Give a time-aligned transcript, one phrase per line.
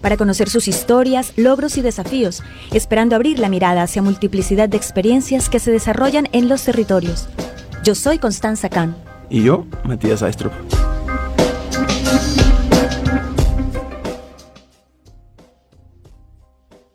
[0.00, 2.42] para conocer sus historias, logros y desafíos,
[2.72, 7.28] esperando abrir la mirada hacia multiplicidad de experiencias que se desarrollan en los territorios.
[7.84, 8.96] Yo soy Constanza Kahn.
[9.28, 10.52] Y yo, Matías Aistrup.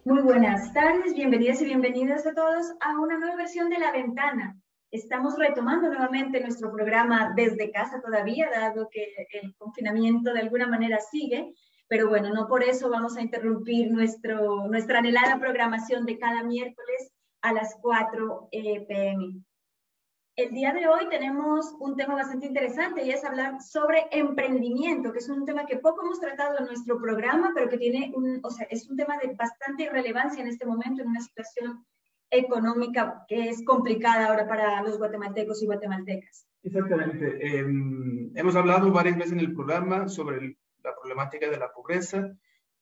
[0.06, 4.62] Muy buenas tardes, bienvenidas y bienvenidos a todos a una nueva versión de La Ventana,
[4.92, 11.00] Estamos retomando nuevamente nuestro programa desde casa todavía, dado que el confinamiento de alguna manera
[11.00, 11.54] sigue,
[11.92, 17.12] pero bueno, no por eso vamos a interrumpir nuestro, nuestra anhelada programación de cada miércoles
[17.42, 19.44] a las 4 eh, pm.
[20.38, 25.20] El día de hoy tenemos un tema bastante interesante y es hablar sobre emprendimiento, que
[25.20, 28.50] es un tema que poco hemos tratado en nuestro programa, pero que tiene un, o
[28.50, 31.86] sea, es un tema de bastante relevancia en este momento en una situación
[32.30, 36.48] económica que es complicada ahora para los guatemaltecos y guatemaltecas.
[36.64, 37.60] Exactamente.
[37.60, 42.36] Em, hemos hablado varias veces en el programa sobre la problemática de la pobreza,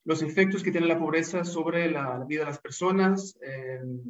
[0.04, 4.00] los efectos que tiene la pobreza sobre la, vida de las personas, em,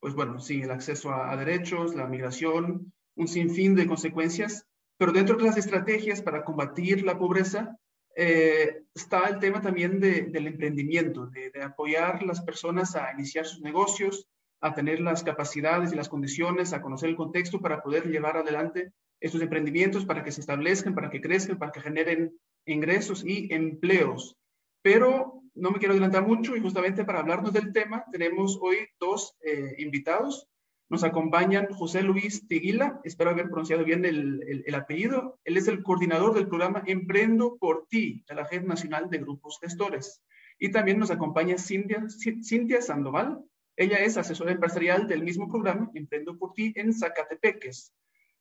[0.00, 5.36] pues bueno, sí, el acceso a, derechos, la migración, un sinfín de consecuencias, pero dentro
[5.36, 7.76] de las estrategias para combatir la pobreza
[8.14, 13.46] eh, está el tema también del emprendimiento, de, de apoyar a las personas a iniciar
[13.46, 14.28] sus negocios,
[14.60, 18.92] a tener las capacidades y las condiciones, a conocer el contexto para poder llevar adelante
[19.20, 24.36] estos emprendimientos, para que se establezcan, para que crezcan, para que generen ingresos y empleos.
[24.82, 29.36] Pero no me quiero adelantar mucho y justamente para hablarnos del tema tenemos hoy dos
[29.44, 30.48] eh, invitados.
[30.90, 35.38] Nos acompañan José Luis Tiguila, espero haber pronunciado bien el, el, apellido.
[35.44, 39.58] Él es el coordinador del programa Emprendo por Ti de la Red Nacional de Grupos
[39.60, 40.22] Gestores.
[40.58, 43.44] Y también nos acompaña Cintia, Cintia Sandoval,
[43.78, 47.92] ella es asesora empresarial del mismo programa, Emprendo por ti, en Zacatepeques.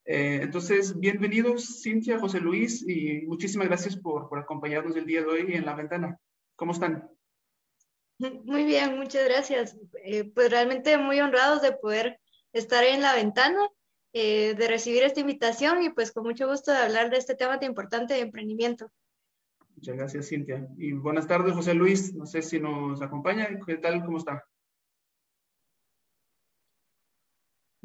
[0.09, 5.27] Eh, entonces, bienvenidos, Cintia, José Luis, y muchísimas gracias por, por acompañarnos el día de
[5.27, 6.17] hoy en la ventana.
[6.55, 7.09] ¿Cómo están?
[8.17, 9.77] Muy bien, muchas gracias.
[10.05, 12.21] Eh, pues realmente muy honrados de poder
[12.53, 13.59] estar en la ventana,
[14.13, 17.59] eh, de recibir esta invitación y pues con mucho gusto de hablar de este tema
[17.59, 18.89] tan importante de emprendimiento.
[19.75, 20.69] Muchas gracias, Cintia.
[20.77, 22.15] Y buenas tardes, José Luis.
[22.15, 23.49] No sé si nos acompaña.
[23.67, 24.05] ¿Qué tal?
[24.05, 24.41] ¿Cómo está?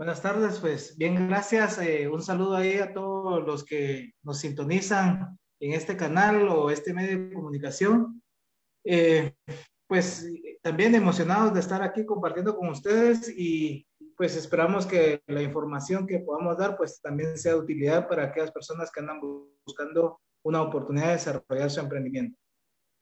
[0.03, 1.79] Buenas tardes, pues bien, gracias.
[1.79, 6.93] Eh, un saludo ahí a todos los que nos sintonizan en este canal o este
[6.93, 8.21] medio de comunicación.
[8.85, 9.33] Eh,
[9.87, 10.29] pues
[10.61, 13.87] también emocionados de estar aquí compartiendo con ustedes y
[14.17, 18.51] pues esperamos que la información que podamos dar pues también sea de utilidad para aquellas
[18.51, 19.21] personas que andan
[19.65, 22.37] buscando una oportunidad de desarrollar su emprendimiento.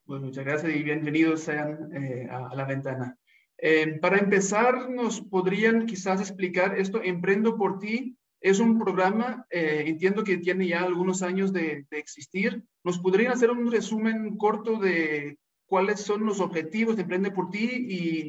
[0.05, 3.19] Pues muchas gracias y bienvenidos sean eh, a la ventana.
[3.63, 7.03] Eh, para empezar, ¿nos podrían quizás explicar esto?
[7.03, 12.65] Emprendo por ti es un programa, eh, entiendo que tiene ya algunos años de, existir.
[12.85, 17.69] ¿Nos podrían hacer un resumen corto de cuáles son los objetivos de Emprende por ti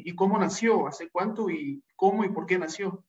[0.04, 3.02] y, cómo nació, hace cuánto y cómo y por qué nació?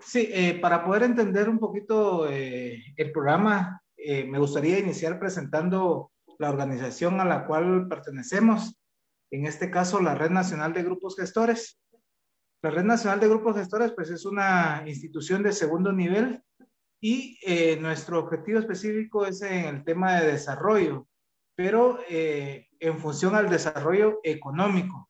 [0.00, 6.50] Sí, eh, para poder entender un poquito el programa, eh, me gustaría iniciar presentando la
[6.50, 8.78] organización a la cual pertenecemos,
[9.30, 11.80] en este caso la Red Nacional de Grupos Gestores.
[12.62, 16.42] La Red Nacional de Grupos Gestores pues es una institución de segundo nivel
[17.00, 21.08] y eh, nuestro objetivo específico es en el tema de desarrollo,
[21.56, 25.08] pero eh, en función al desarrollo económico.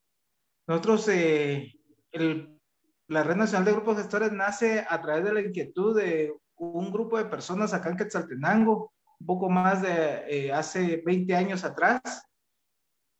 [0.68, 2.60] Nosotros, el,
[3.08, 6.32] la Red Nacional de Grupos Gestores nace a través de la inquietud de
[6.72, 11.64] un grupo de personas acá en Quetzaltenango, un poco más de eh, hace 20 años
[11.64, 12.00] atrás,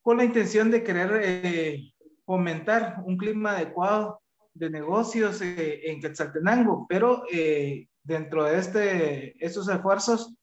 [0.03, 1.93] con la intención de querer eh,
[2.27, 4.21] fomentar un clima adecuado
[4.53, 7.25] de negocios eh, en Quetzaltenango, pero
[8.03, 10.35] dentro de este, estos esfuerzos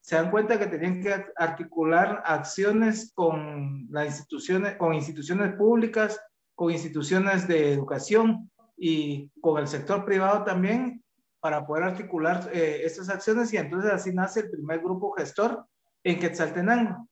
[0.00, 6.20] se dan cuenta que tenían que articular acciones con las instituciones, con instituciones públicas,
[6.56, 11.01] con instituciones de educación y con el sector privado también
[11.42, 15.66] para poder articular eh, estas acciones y entonces así nace el primer grupo gestor
[16.04, 17.08] en Quetzaltenango.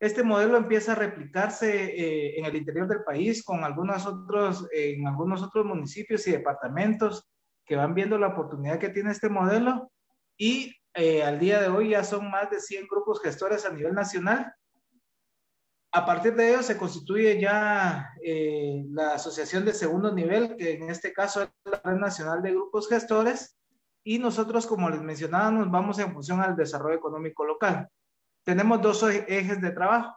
[0.00, 5.06] Este modelo empieza a replicarse eh, en el interior del país con algunos otros, en
[5.06, 7.28] algunos otros municipios y departamentos
[7.66, 9.92] que van viendo la oportunidad que tiene este modelo
[10.38, 13.92] y eh, al día de hoy ya son más de 100 grupos gestores a nivel
[13.92, 14.54] nacional.
[15.92, 18.10] A partir de ello se constituye ya
[18.90, 22.88] la asociación de segundo nivel, que en este caso es la Red Nacional de Grupos
[22.88, 23.56] Gestores,
[24.06, 27.88] y nosotros, como les mencionaba, nos vamos en función al desarrollo económico local.
[28.44, 30.16] Tenemos dos ejes de trabajo.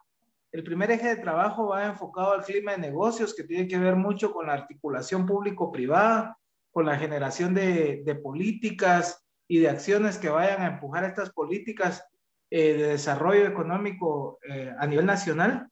[0.52, 3.96] El primer eje de trabajo va enfocado al clima de negocios, que tiene que ver
[3.96, 6.38] mucho con la articulación público-privada,
[6.72, 12.08] con la generación de, de políticas, y de acciones que vayan a empujar estas políticas
[12.52, 15.68] eh, de desarrollo económico eh, a nivel nacional.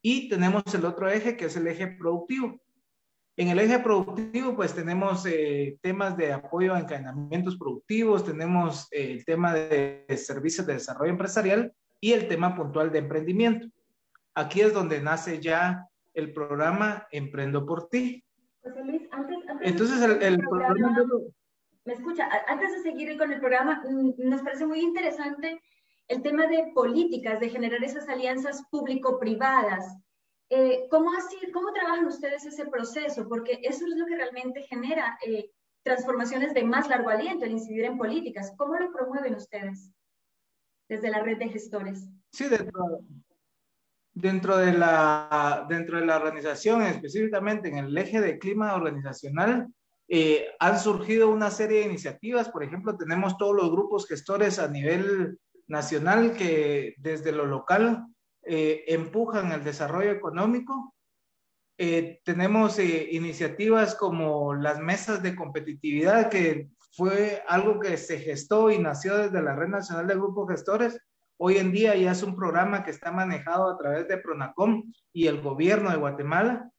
[0.00, 2.60] Y tenemos el otro eje, que es el eje productivo.
[3.38, 9.24] En el eje productivo, pues tenemos eh, temas de apoyo a encadenamientos productivos, tenemos el
[9.24, 13.68] tema de servicios de desarrollo empresarial y el tema puntual de emprendimiento.
[14.34, 18.24] Aquí es donde nace ya el programa Emprendo por ti.
[18.60, 21.06] José Luis, antes, Entonces, el, el programa
[21.84, 25.62] me escucha, antes de seguir con el programa, mm, nos parece muy interesante
[26.08, 29.96] el tema de políticas, de generar esas alianzas público-privadas.
[30.50, 33.28] Eh, ¿cómo, así, ¿Cómo trabajan ustedes ese proceso?
[33.28, 35.50] Porque eso es lo que realmente genera eh,
[35.82, 38.52] transformaciones de más largo aliento, el incidir en políticas.
[38.56, 39.90] ¿Cómo lo promueven ustedes
[40.88, 42.08] desde la red de gestores?
[42.32, 43.00] Sí, dentro,
[44.14, 49.68] dentro, de, la, dentro de la organización, específicamente en el eje de clima organizacional,
[50.08, 54.68] eh, han surgido una serie de iniciativas, por ejemplo, tenemos todos los grupos gestores a
[54.68, 58.06] nivel nacional que desde lo local
[58.48, 60.94] eh, empujan el desarrollo económico.
[61.78, 68.78] Eh, tenemos iniciativas como las mesas de competitividad, que fue algo que se gestó y
[68.78, 70.98] nació desde la Red Nacional de Grupos Gestores.
[71.36, 75.28] Hoy en día ya es un programa que está manejado a través de Pronacom y
[75.28, 76.72] el gobierno de Guatemala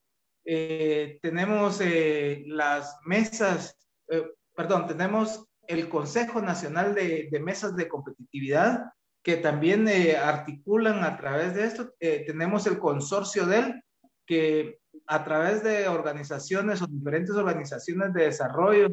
[0.51, 3.77] eh, tenemos eh, las mesas,
[4.07, 8.91] eh, perdón, tenemos el Consejo Nacional de, Mesas de Competitividad,
[9.23, 9.87] que también
[10.21, 11.93] articulan a través de esto.
[11.99, 13.83] tenemos el consorcio DEL,
[14.25, 18.89] que a través de organizaciones o diferentes organizaciones de desarrollo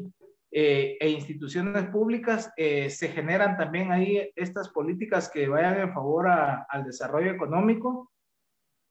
[0.50, 7.31] e instituciones públicas, se generan también ahí estas políticas que vayan en favor al desarrollo
[7.31, 8.11] económico.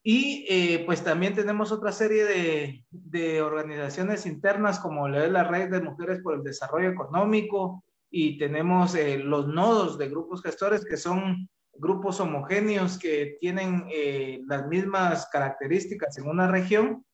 [0.07, 5.71] Y eh, pues también tenemos otra serie de, de, organizaciones internas como la la Red
[5.71, 7.83] de Mujeres por el Desarrollo Económico
[8.17, 14.39] y tenemos eh, los nodos de grupos gestores que son grupos homogéneos que tienen eh,
[14.47, 17.05] las mismas características en una región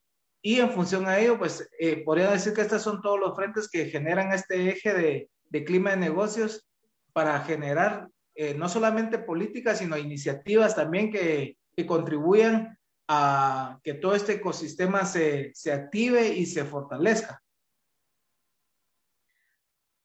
[0.44, 1.68] y en función a ello pues
[2.06, 5.89] podría decir que estos son todos los frentes que generan este eje de, de clima
[5.89, 6.68] de negocios
[7.13, 8.07] para generar
[8.57, 12.77] no solamente políticas sino iniciativas también que, que contribuyan
[13.07, 17.41] a que todo este ecosistema se, se active y se fortalezca.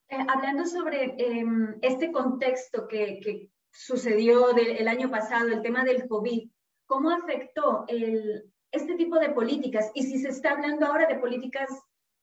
[0.09, 6.49] Eh, hablando sobre em, este contexto que, sucedió el año pasado, el tema del COVID,
[6.87, 7.85] ¿cómo afectó
[8.71, 9.91] este tipo de políticas?
[9.93, 11.69] Y si se está hablando ahora de políticas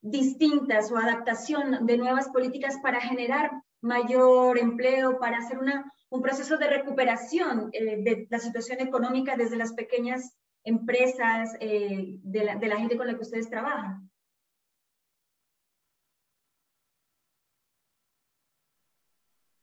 [0.01, 3.51] distintas o adaptación de nuevas políticas para generar
[3.81, 9.57] mayor empleo, para hacer una, un proceso de recuperación eh, de la situación económica desde
[9.57, 14.09] las pequeñas empresas, eh, de, la, gente con la que ustedes trabajan?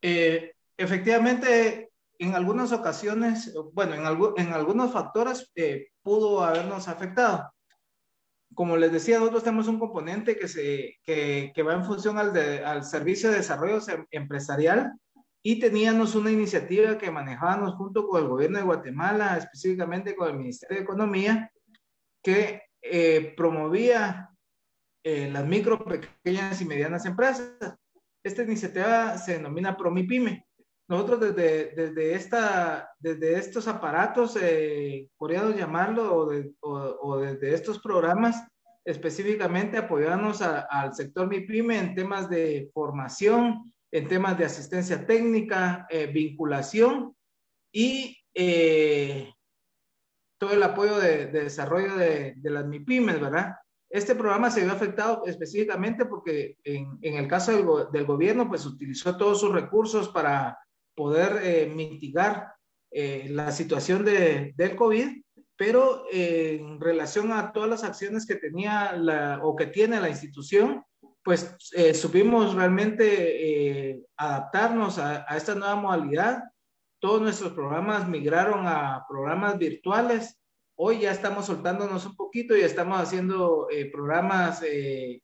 [0.02, 7.52] Eh, efectivamente, en algunas ocasiones, bueno, en, en algunos factores eh, pudo habernos afectado.
[8.54, 12.32] Como les decía, nosotros tenemos un componente que, se, que, que va en función al,
[12.32, 13.80] de, al servicio de desarrollo
[14.10, 14.92] empresarial,
[15.42, 20.36] y teníamos una iniciativa que manejábamos junto con el gobierno de Guatemala, específicamente con el
[20.36, 21.50] Ministerio de Economía,
[22.22, 24.28] que eh, promovía
[25.02, 27.54] eh, las micro, pequeñas y medianas empresas.
[28.22, 30.46] Esta iniciativa se denomina Promipyme.
[30.88, 35.08] Nosotros desde, desde, esta, desde estos aparatos, eh,
[35.56, 36.28] llamarlo,
[36.60, 38.44] o, o, desde estos programas,
[38.84, 46.06] específicamente apoyarnos al sector MIPYME en temas de formación, en temas de asistencia técnica, eh,
[46.06, 47.14] vinculación
[47.72, 49.32] y eh,
[50.38, 53.56] todo el apoyo de, desarrollo de, las MIPIMES, ¿verdad?
[53.90, 57.52] Este programa se vio afectado específicamente porque en, el caso
[57.90, 60.56] del, gobierno, pues utilizó todos sus recursos para
[60.94, 62.54] poder eh, mitigar
[62.92, 65.22] la situación de, del COVID,
[65.56, 70.84] pero en relación a todas las acciones que tenía la, o que tiene la institución,
[71.22, 76.42] pues eh, supimos realmente eh, adaptarnos a, esta nueva modalidad.
[76.98, 80.39] Todos nuestros programas migraron a programas virtuales.
[80.82, 84.64] Hoy ya estamos soltándonos un poquito y estamos haciendo eh, programas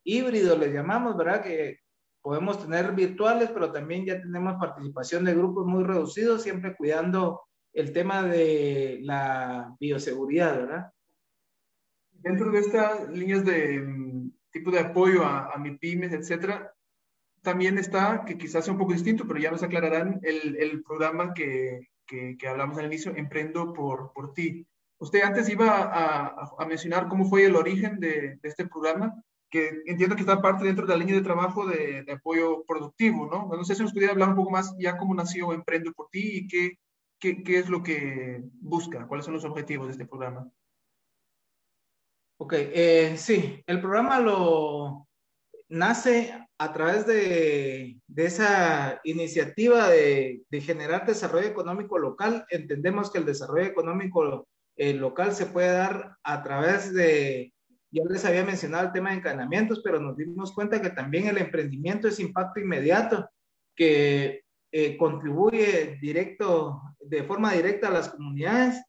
[0.04, 1.42] híbridos, les llamamos, ¿verdad?
[1.42, 1.78] Que
[2.20, 7.40] podemos tener virtuales, pero también ya tenemos participación de grupos muy reducidos, siempre cuidando
[7.72, 10.92] el tema de la bioseguridad, ¿verdad?
[12.12, 16.70] Dentro de estas líneas de mm, tipo de apoyo a, a MIPIMES, etcétera,
[17.40, 21.32] también está, que quizás sea un poco distinto, pero ya nos aclararán el, el programa
[21.32, 24.66] que, que, que, hablamos al inicio, Emprendo por, por ti.
[24.98, 29.14] Usted antes iba a, mencionar cómo fue el origen de, este programa,
[29.50, 33.46] que entiendo que está parte dentro de la línea de trabajo de, apoyo productivo, ¿no?
[33.54, 36.38] No sé si nos pudiera hablar un poco más ya cómo nació Emprendo por ti
[36.38, 36.78] y qué,
[37.18, 40.50] qué, qué es lo que busca, cuáles son los objetivos de este programa.
[42.38, 45.06] Ok, eh, sí, el programa lo
[45.68, 53.18] nace a través de, de esa iniciativa de, de, generar desarrollo económico local, entendemos que
[53.18, 54.46] el desarrollo económico
[54.76, 57.52] eh, local se puede dar a través de,
[57.90, 61.38] ya les había mencionado el tema de encadenamientos, pero nos dimos cuenta que también el
[61.38, 63.28] emprendimiento es impacto inmediato,
[63.74, 64.42] que
[64.72, 68.82] eh, contribuye directo, de forma directa a las comunidades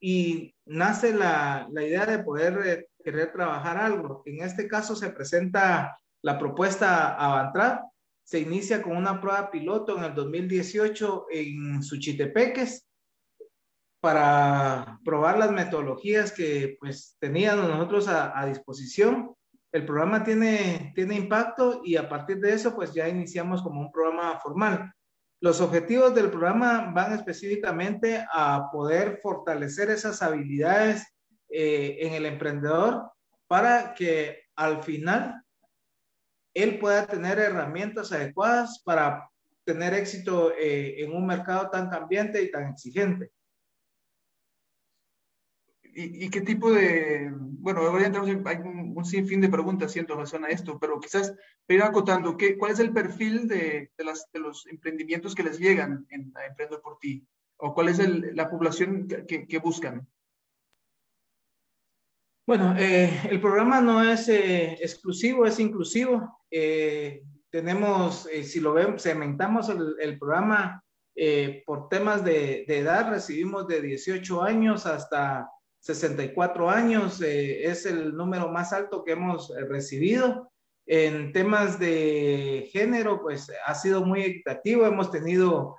[0.00, 4.22] y nace la, la idea de poder eh, querer trabajar algo.
[4.26, 7.80] En este caso se presenta la propuesta Avantrad
[8.26, 12.85] se inicia con una prueba piloto en el 2018 en Suchitepeques
[14.06, 19.34] para probar las metodologías que pues teníamos nosotros a, a, disposición.
[19.72, 23.90] El programa tiene, tiene impacto y a partir de eso pues ya iniciamos como un
[23.90, 24.92] programa formal.
[25.40, 31.04] Los objetivos del programa van específicamente a poder fortalecer esas habilidades
[31.48, 33.10] eh, en el emprendedor
[33.48, 35.42] para que al final
[36.54, 39.28] él pueda tener herramientas adecuadas para
[39.64, 43.32] tener éxito eh, en un mercado tan cambiante y tan exigente.
[45.98, 49.96] ¿Y, ¿Y, qué tipo de, bueno, ahora entramos en, hay un, un, sinfín de preguntas
[49.96, 51.34] en relación a esto, pero quizás
[51.68, 56.34] ir acotando, ¿qué, ¿cuál es el perfil de, de, los emprendimientos que les llegan en,
[56.36, 57.26] a Emprendo por ti?
[57.56, 57.98] ¿O cuál es
[58.34, 60.06] la población que, buscan?
[62.46, 66.40] Bueno, eh, el programa no es eh, exclusivo, es inclusivo.
[66.50, 70.84] Eh, tenemos, si lo vemos, segmentamos el, programa
[71.64, 78.72] por temas de, edad, recibimos de 18 años hasta 64 años, es el número más
[78.72, 80.50] alto que hemos recibido.
[80.86, 85.76] En temas de género, pues ha sido muy equitativo, hemos tenido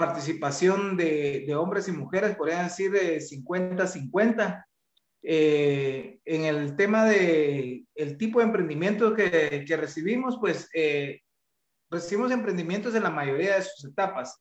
[0.00, 4.64] participación de, hombres y mujeres, podrían decir de 50-50
[5.22, 7.84] eh, en el tema de
[8.18, 11.20] tipo de emprendimiento que, recibimos, pues eh,
[11.90, 14.40] recibimos emprendimientos en la mayoría de sus etapas.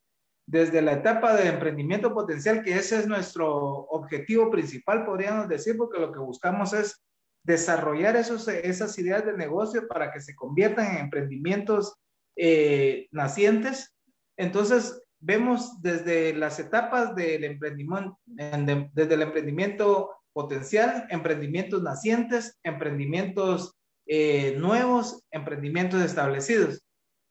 [0.50, 6.00] Desde la etapa de emprendimiento potencial, que ese es nuestro objetivo principal, podríamos decir, porque
[6.00, 7.04] lo que buscamos es
[7.44, 11.94] desarrollar esos, esas ideas de negocio para que se conviertan en emprendimientos
[12.36, 13.96] eh, nacientes.
[14.38, 23.76] Entonces, vemos desde las etapas del emprendimiento, desde el emprendimiento potencial, emprendimientos nacientes, emprendimientos
[24.08, 26.82] eh, nuevos, emprendimientos establecidos.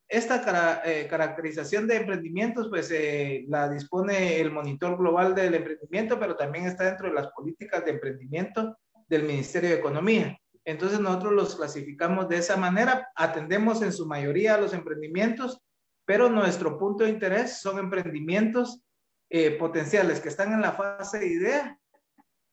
[0.08, 6.18] Esta cara, eh, caracterización de emprendimientos, pues eh, la dispone el monitor global del emprendimiento,
[6.18, 10.38] pero también está dentro de las políticas de emprendimiento del Ministerio de Economía.
[10.64, 15.60] Entonces nosotros los clasificamos de esa manera, atendemos en su mayoría a los emprendimientos,
[16.06, 18.82] pero nuestro punto de interés son emprendimientos
[19.28, 21.78] eh, potenciales que están en la fase de idea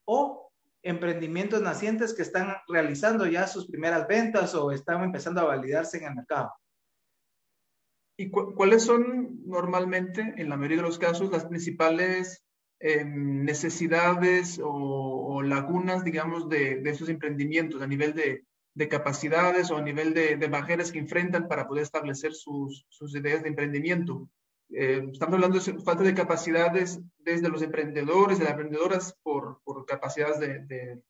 [0.05, 0.51] o
[0.83, 6.05] emprendimientos nacientes que están realizando ya sus primeras ventas o están empezando a validarse en
[6.05, 6.51] el mercado.
[8.17, 12.43] ¿Y cu cuáles son normalmente, en la mayoría de los casos, las principales
[12.79, 19.69] eh, necesidades o, o, lagunas, digamos, de, de esos emprendimientos a nivel de, de, capacidades
[19.71, 23.49] o a nivel de, de barreras que enfrentan para poder establecer sus, sus ideas de
[23.49, 24.29] emprendimiento?
[24.69, 29.85] Eh, estamos hablando de falta de capacidades desde los emprendedores, de las emprendedoras por, por
[29.85, 31.01] capacidades de,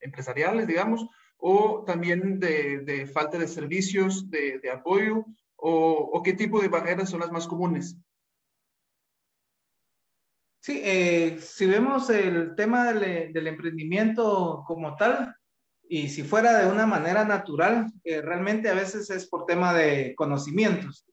[0.00, 1.06] empresariales, digamos,
[1.38, 5.24] o también de falta de servicios de, apoyo,
[5.60, 7.96] o, o, qué tipo de barreras son las más comunes.
[10.62, 15.34] Sí, eh, si vemos el tema del, del, emprendimiento como tal,
[15.88, 20.14] y si fuera de una manera natural, eh, realmente a veces es por tema de
[20.14, 21.06] conocimientos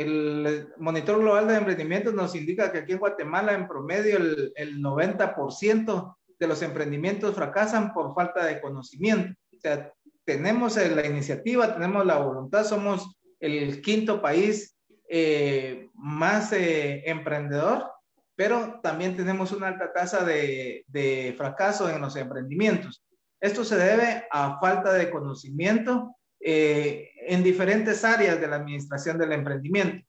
[0.00, 4.78] el monitor global de emprendimientos nos indica que aquí en Guatemala en promedio el, el
[4.80, 9.34] 90% de los emprendimientos fracasan por falta de conocimiento.
[9.54, 9.92] O sea,
[10.24, 14.76] tenemos la iniciativa, tenemos la voluntad, somos el quinto país
[15.08, 17.90] eh, más eh, emprendedor,
[18.36, 23.02] pero también tenemos una alta tasa de, de fracaso en los emprendimientos.
[23.40, 29.32] Esto se debe a falta de conocimiento eh, en diferentes áreas de la administración del
[29.32, 30.06] emprendimiento.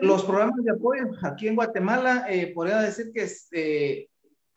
[0.00, 4.08] Los programas de apoyo aquí en Guatemala, eh, podría decir que eh,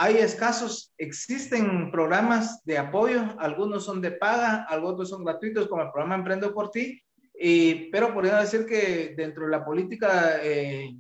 [0.04, 5.92] hay escasos, existen programas de apoyo, algunos son de paga, algunos son gratuitos, como el
[5.92, 7.00] programa Emprendo por ti,
[7.92, 10.96] pero podría decir que dentro de la política eh,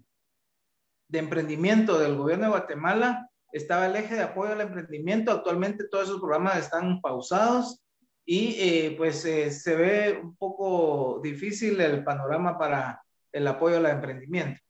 [1.08, 5.32] de emprendimiento del gobierno de Guatemala estaba el eje de apoyo al emprendimiento.
[5.32, 7.82] Actualmente todos esos programas están pausados
[8.24, 13.88] y eh, pues eh, se ve un poco difícil el panorama para el apoyo al
[13.88, 14.62] emprendimiento.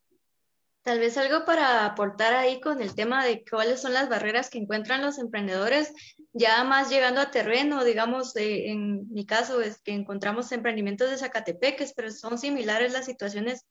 [0.83, 4.57] Tal vez algo para aportar ahí con el tema de cuáles son las barreras que
[4.57, 5.93] encuentran los emprendedores,
[6.33, 11.93] ya más llegando a terreno, digamos, en mi caso es que encontramos emprendimientos de Zacatepeques,
[11.93, 13.67] pero son similares las situaciones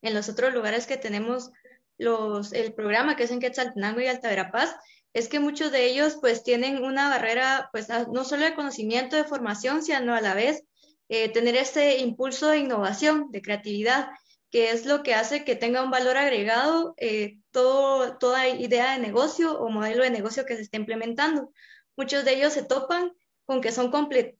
[0.00, 1.50] en los otros lugares que tenemos
[1.98, 4.74] los, el programa que es en Quetzaltenango y Alta Verapaz,
[5.12, 9.24] es que muchos de ellos pues tienen una barrera, pues no solo de conocimiento, de
[9.24, 10.64] formación, sino a la vez
[11.08, 14.08] eh, tener ese impulso de innovación, de creatividad,
[14.54, 19.58] que es lo que hace que tenga un valor agregado eh, toda idea de negocio
[19.58, 21.50] o modelo de negocio que se esté implementando.
[21.96, 23.10] Muchos de ellos se topan
[23.46, 23.90] con que son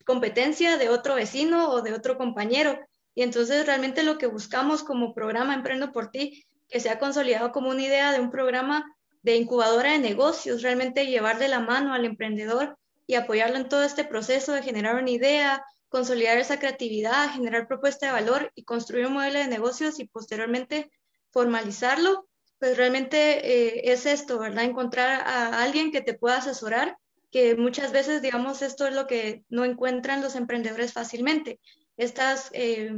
[0.05, 2.79] competencia de otro vecino o de otro compañero.
[3.17, 7.51] Y entonces realmente lo que buscamos como programa Emprendo por ti que se ha consolidado
[7.51, 8.85] como una idea de un programa
[9.23, 12.79] de incubadora de negocios, realmente llevar de la mano al emprendedor
[13.09, 18.07] y apoyarlo en todo este proceso de generar una idea, consolidar esa creatividad, generar propuesta
[18.07, 20.91] de valor y construir un modelo de negocios y posteriormente
[21.31, 24.65] formalizarlo, pues realmente eh, es esto, ¿verdad?
[24.65, 26.99] Encontrar a alguien que te pueda asesorar,
[27.31, 31.61] que muchas veces, digamos, esto es lo que no encuentran los emprendedores fácilmente.
[31.97, 32.91] Estas eh,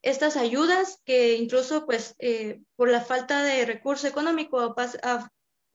[0.00, 4.74] estas ayudas que incluso pues eh, por la falta de recurso económico,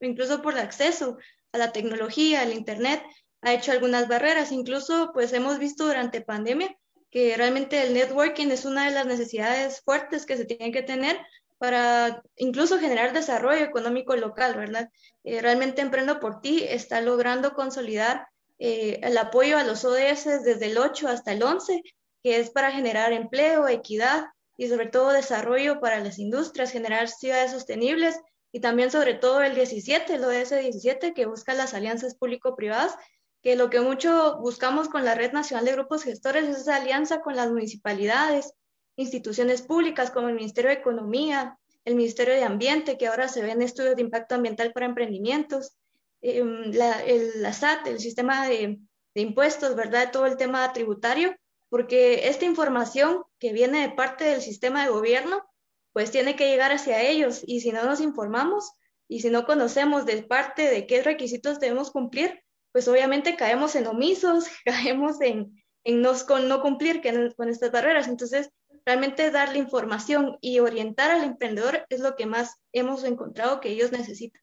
[0.00, 1.16] incluso por el acceso
[1.52, 3.04] a la tecnología, al Internet,
[3.42, 4.52] ha hecho algunas barreras.
[4.52, 6.76] Incluso pues hemos visto durante pandemia
[7.10, 11.18] que realmente el networking es una de las necesidades fuertes que se tienen que tener
[11.58, 14.90] para incluso generar desarrollo económico local, ¿verdad?
[15.24, 20.66] Eh, realmente Emprendo por Ti está logrando consolidar eh, el apoyo a los ODS desde
[20.66, 21.82] el 8 hasta el 11
[22.22, 27.52] que es para generar empleo, equidad y sobre todo desarrollo para las industrias, generar ciudades
[27.52, 28.20] sostenibles
[28.50, 32.96] y también sobre todo el 17, el ODS 17, que busca las alianzas público-privadas,
[33.42, 37.20] que lo que mucho buscamos con la Red Nacional de Grupos Gestores es esa alianza
[37.20, 38.52] con las municipalidades,
[38.96, 43.62] instituciones públicas como el Ministerio de Economía, el Ministerio de Ambiente, que ahora se ven
[43.62, 45.76] estudios de impacto ambiental para emprendimientos,
[46.20, 48.78] em, la, el, SAT, el sistema de,
[49.14, 50.10] de impuestos, ¿verdad?
[50.12, 51.34] Todo el tema tributario,
[51.68, 55.44] porque esta información que viene de parte del sistema de gobierno,
[55.92, 58.72] pues tiene que llegar hacia ellos y si no nos informamos
[59.08, 63.86] y si no conocemos de parte de qué requisitos debemos cumplir, pues obviamente caemos en
[63.86, 67.00] omisos, caemos en, en no, con no cumplir
[67.36, 68.08] con estas barreras.
[68.08, 68.50] Entonces,
[68.84, 73.92] realmente darle información y orientar al emprendedor es lo que más hemos encontrado que ellos
[73.92, 74.40] necesitan.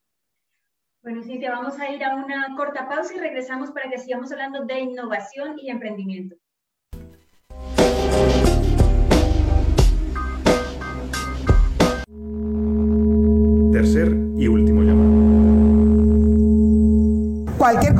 [1.02, 4.66] Bueno, Cintia, vamos a ir a una corta pausa y regresamos para que sigamos hablando
[4.66, 6.36] de innovación y emprendimiento.
[13.72, 14.75] Tercer y último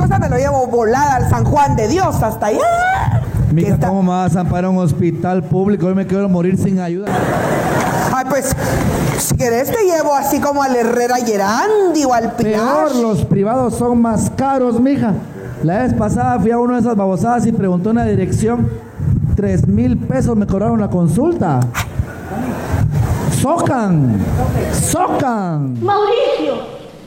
[0.06, 3.22] cosa me lo llevo volada al San Juan de Dios hasta allá.
[3.52, 5.86] Mija, ¿cómo me vas a amparar un hospital público?
[5.86, 7.08] Hoy me quiero morir sin ayuda.
[8.14, 8.54] Ay, pues,
[9.18, 12.88] si querés te llevo así como al Herrera Gerandi o al Pilar.
[12.88, 15.14] Peor, los privados son más caros, mija.
[15.64, 18.70] La vez pasada fui a una de esas babosadas y preguntó una dirección.
[19.34, 21.60] Tres mil pesos me cobraron la consulta.
[23.40, 24.18] ¡Socan!
[24.72, 25.82] ¡Socan!
[25.82, 26.54] Mauricio,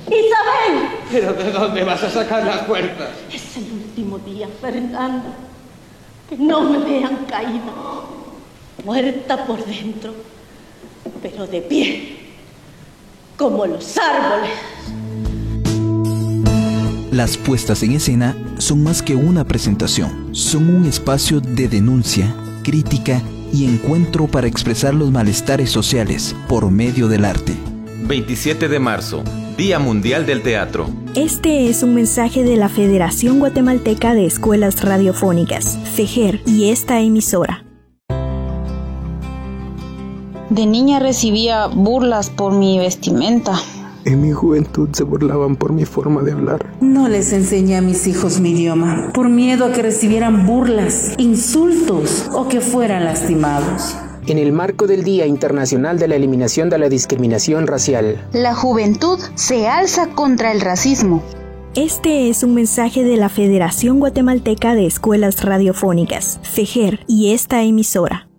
[0.06, 0.99] Isabel.
[1.12, 3.10] ¿Pero de dónde vas a sacar las puertas?
[3.34, 5.34] Es el último día, Fernanda.
[6.30, 7.74] Que no me vean caída.
[8.86, 10.14] Muerta por dentro,
[11.22, 12.18] pero de pie,
[13.38, 14.52] como los árboles.
[17.12, 23.22] Las puestas en escena son más que una presentación, son un espacio de denuncia, crítica
[23.52, 27.54] y encuentro para expresar los malestares sociales por medio del arte.
[28.04, 29.24] 27 de marzo,
[29.60, 30.90] Día Mundial del Teatro.
[31.16, 37.66] Este es un mensaje de la Federación Guatemalteca de Escuelas Radiofónicas, FEGER, y esta emisora.
[40.50, 43.60] De niña recibía burlas por mi vestimenta
[44.06, 46.66] en mi juventud se burlaban por mi forma de hablar.
[46.80, 52.30] No les enseñé a mis hijos mi idioma, por miedo a que recibieran burlas, insultos
[52.34, 53.98] o que fueran lastimados.
[54.28, 59.20] En el marco del Día Internacional de la Eliminación de la Discriminación Racial, la juventud
[59.36, 61.24] se alza contra el racismo.
[61.76, 68.30] Este es un mensaje de la Federación Guatemalteca de Escuelas Radiofónicas, FEGER, y esta emisora.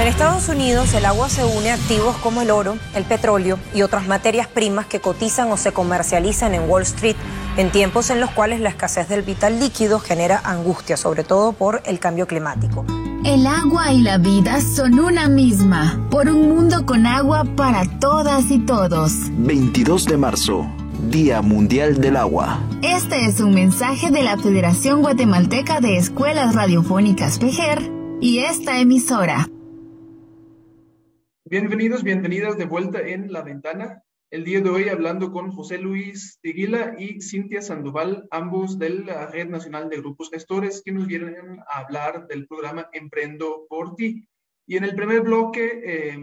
[0.00, 3.82] En Estados Unidos el agua se une a activos como el oro, el petróleo y
[3.82, 7.16] otras materias primas que cotizan o se comercializan en Wall Street
[7.56, 11.82] en tiempos en los cuales la escasez del vital líquido genera angustia, sobre todo por
[11.84, 12.86] el cambio climático.
[13.24, 18.48] El agua y la vida son una misma, por un mundo con agua para todas
[18.52, 19.14] y todos.
[19.32, 20.64] 22 de marzo,
[21.10, 22.60] Día Mundial del Agua.
[22.82, 29.48] Este es un mensaje de la Federación Guatemalteca de Escuelas Radiofónicas PEGER y esta emisora.
[31.52, 34.02] Bienvenidos, bienvenidas de vuelta en La Ventana.
[34.30, 39.26] El día de hoy hablando con José Luis Tiguila y Cintia Sandoval, ambos de la
[39.26, 44.26] Red Nacional de Grupos Gestores, que nos vienen a hablar del programa Emprendo por ti.
[44.66, 46.18] Y en el primer bloque eh,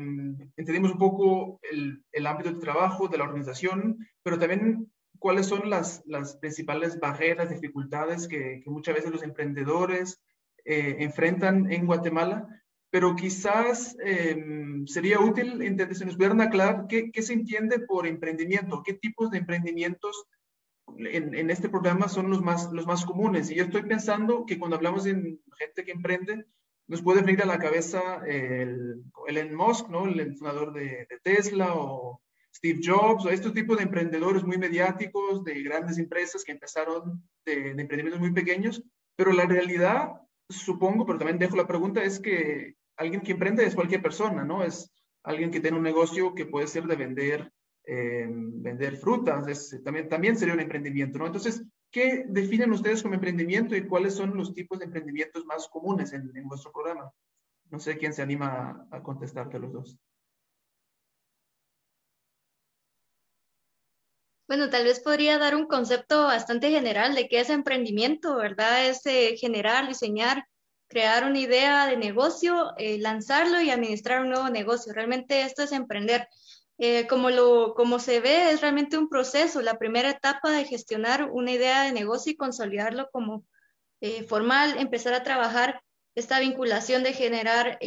[0.57, 5.69] entendimos un poco el, el, ámbito de trabajo de la organización, pero también cuáles son
[5.69, 10.23] las, las principales barreras, dificultades que, que, muchas veces los emprendedores
[10.65, 12.47] eh, enfrentan en Guatemala
[12.91, 14.35] pero quizás eh,
[14.85, 19.37] sería útil que se nos pudieran aclarar qué, se entiende por emprendimiento, qué tipos de
[19.39, 20.25] emprendimientos
[20.97, 23.51] en, en, este programa son los más, los más comunes.
[23.51, 26.45] Y yo estoy pensando que cuando hablamos de gente que emprende,
[26.89, 30.05] nos puede venir a la cabeza el, Elon Musk, ¿no?
[30.07, 32.19] el fundador de, Tesla, o
[32.55, 37.69] Steve Jobs, o este tipo de emprendedores muy mediáticos, de grandes empresas que empezaron de
[37.69, 38.83] emprendimientos muy pequeños,
[39.15, 40.13] pero la realidad
[40.49, 44.63] supongo, pero también dejo la pregunta, es que alguien que emprende es cualquier persona, ¿no?
[44.63, 44.91] Es
[45.23, 47.51] alguien que tiene un negocio que puede ser de vender,
[47.85, 49.45] eh, vender frutas,
[49.83, 51.27] también, sería un emprendimiento, ¿no?
[51.27, 56.13] Entonces, ¿qué definen ustedes como emprendimiento y cuáles son los tipos de emprendimientos más comunes
[56.13, 57.11] en, en vuestro programa?
[57.69, 59.99] No sé quién se anima a, a contestarte los dos.
[64.49, 68.87] Bueno, tal vez podría dar un concepto bastante general de qué es emprendimiento, ¿verdad?
[68.87, 70.43] Es eh, generar, diseñar,
[70.87, 74.91] crear una idea de negocio, eh, lanzarlo y administrar un nuevo negocio.
[74.91, 76.27] Realmente esto es emprender.
[76.79, 81.29] Eh, como, lo, como se ve, es realmente un proceso, la primera etapa de gestionar
[81.31, 83.45] una idea de negocio y consolidarlo como
[84.01, 85.79] eh, formal, empezar a trabajar
[86.15, 87.77] esta vinculación de generar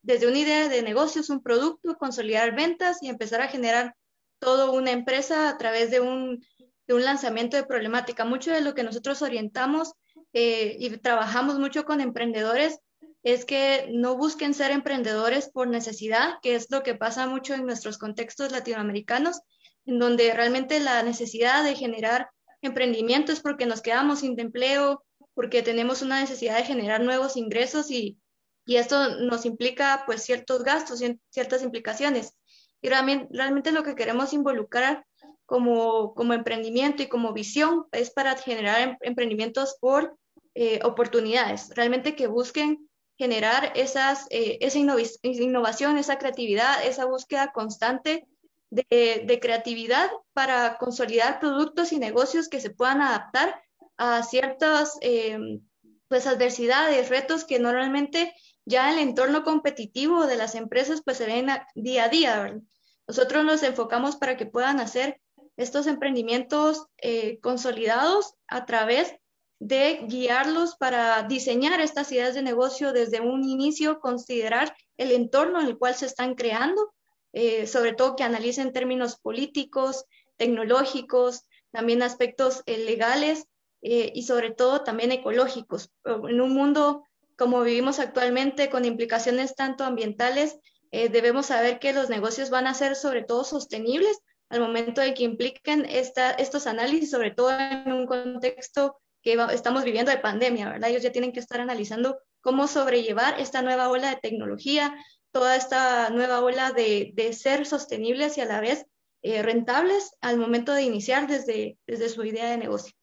[0.00, 3.94] desde una idea de negocios un producto, consolidar ventas y empezar a generar
[4.38, 6.44] toda una empresa a través de un,
[6.86, 8.24] de un lanzamiento de problemática.
[8.24, 9.92] Mucho de lo que nosotros orientamos
[10.32, 12.78] eh, y trabajamos mucho con emprendedores
[13.22, 17.66] es que no busquen ser emprendedores por necesidad, que es lo que pasa mucho en
[17.66, 19.40] nuestros contextos latinoamericanos,
[19.84, 22.30] en donde realmente la necesidad de generar
[22.62, 27.90] emprendimiento es porque nos quedamos sin empleo, porque tenemos una necesidad de generar nuevos ingresos
[27.90, 28.18] y,
[28.64, 32.32] y esto nos implica pues ciertos gastos, ciertas implicaciones.
[32.82, 35.04] Y realmente, realmente lo que queremos involucrar
[35.46, 40.16] como, como emprendimiento y como visión es para generar em, emprendimientos por
[40.54, 44.78] eh, oportunidades, realmente que busquen generar esas, eh, esa
[45.22, 48.26] innovación, esa creatividad, esa búsqueda constante
[48.70, 53.62] de, creatividad para consolidar productos y negocios que se puedan adaptar
[53.96, 55.60] a ciertas em,
[56.08, 58.34] pues, adversidades, retos que normalmente
[58.66, 62.60] ya el entorno competitivo de las empresas pues se ven día a día.
[63.06, 65.20] Nosotros nos enfocamos para que puedan hacer
[65.56, 69.14] estos emprendimientos eh, consolidados a través
[69.60, 75.68] de guiarlos para diseñar estas ideas de negocio desde un inicio, considerar el entorno en
[75.68, 76.92] el cual se están creando,
[77.32, 80.04] eh, sobre todo que analicen términos políticos,
[80.36, 83.46] tecnológicos, también aspectos eh, legales
[83.88, 85.92] y sobre todo también ecológicos.
[86.04, 87.05] En un mundo
[87.36, 90.58] como vivimos actualmente, con implicaciones tanto ambientales,
[90.92, 94.18] debemos saber que los negocios van a ser sobre todo sostenibles
[94.48, 99.84] al momento de que impliquen esta, estos análisis, sobre todo en un contexto que estamos
[99.84, 100.90] viviendo de pandemia, ¿verdad?
[100.90, 104.94] Ellos ya tienen que estar analizando cómo sobrellevar esta nueva ola de tecnología,
[105.32, 108.86] toda esta nueva ola de, de ser sostenibles y a la vez
[109.22, 112.94] eh, rentables al momento de iniciar desde, desde su idea de negocio.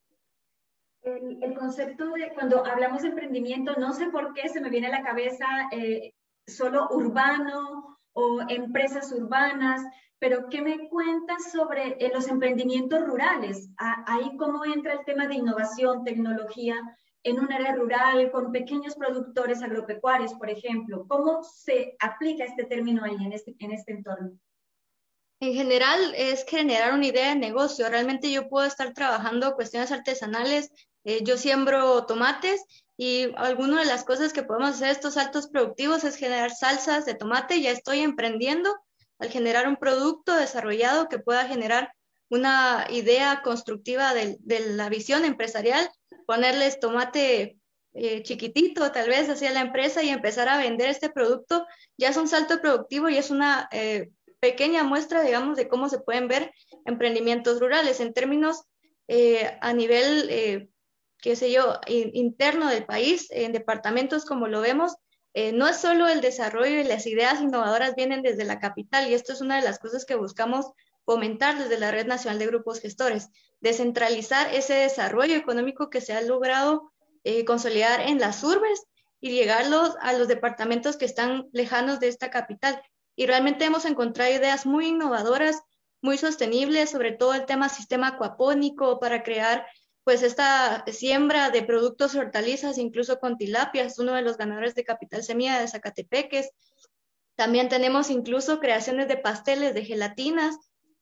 [1.03, 4.87] El, el, concepto de cuando hablamos de emprendimiento, no sé por qué se me viene
[4.87, 6.13] a la cabeza eh,
[6.47, 9.81] solo urbano o empresas urbanas,
[10.19, 13.69] pero ¿qué me cuentas sobre eh, los emprendimientos rurales?
[13.77, 16.79] ahí cómo entra el tema de innovación, tecnología
[17.23, 21.05] en un área rural con pequeños productores agropecuarios, por ejemplo.
[21.07, 24.31] ¿Cómo se aplica este término ahí en este, en este entorno?
[25.39, 27.89] En general es generar una idea de negocio.
[27.89, 30.71] Realmente yo puedo estar trabajando cuestiones artesanales
[31.03, 32.63] eh, yo siembro tomates
[32.97, 37.15] y alguna de las cosas que podemos hacer estos saltos productivos es generar salsas de
[37.15, 37.61] tomate.
[37.61, 38.73] Ya estoy emprendiendo
[39.19, 41.91] al generar un producto desarrollado que pueda generar
[42.29, 44.37] una idea constructiva de,
[44.71, 45.89] la visión empresarial,
[46.25, 47.57] ponerles tomate
[47.93, 52.17] eh, chiquitito tal vez hacia la empresa y empezar a vender este producto, ya es
[52.17, 56.51] un salto productivo y es una eh, pequeña muestra, digamos, de cómo se pueden ver
[56.85, 58.63] emprendimientos rurales en términos
[59.07, 60.71] eh, a nivel,
[61.23, 64.93] qué sé yo, interno del país, en departamentos como lo vemos,
[65.53, 69.31] no es solo el desarrollo y las ideas innovadoras vienen desde la capital y esto
[69.31, 70.65] es una de las cosas que buscamos
[71.05, 73.29] fomentar desde la Red Nacional de Grupos Gestores,
[73.61, 76.91] descentralizar ese desarrollo económico que se ha logrado
[77.23, 78.83] eh, consolidar en las urbes
[79.21, 82.81] y llegarlos a los departamentos que están lejanos de esta capital.
[83.15, 85.61] Y realmente hemos encontrado ideas muy innovadoras,
[86.01, 89.65] muy sostenibles, sobre todo el tema sistema acuapónico para crear
[90.03, 95.23] pues esta siembra de productos hortalizas, incluso con tilapias, uno de los ganadores de Capital
[95.23, 96.51] Semilla de Zacatepeques.
[97.35, 100.57] También tenemos incluso creaciones de pasteles de gelatinas,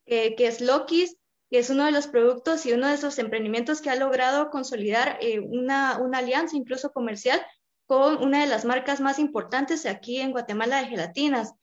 [0.06, 1.18] que es Lokis,
[1.52, 5.18] que es uno de los productos y uno de esos emprendimientos que ha logrado consolidar
[5.20, 7.46] eh, una, una, alianza incluso comercial
[7.86, 11.54] con una de las marcas más importantes aquí en Guatemala de gelatinas.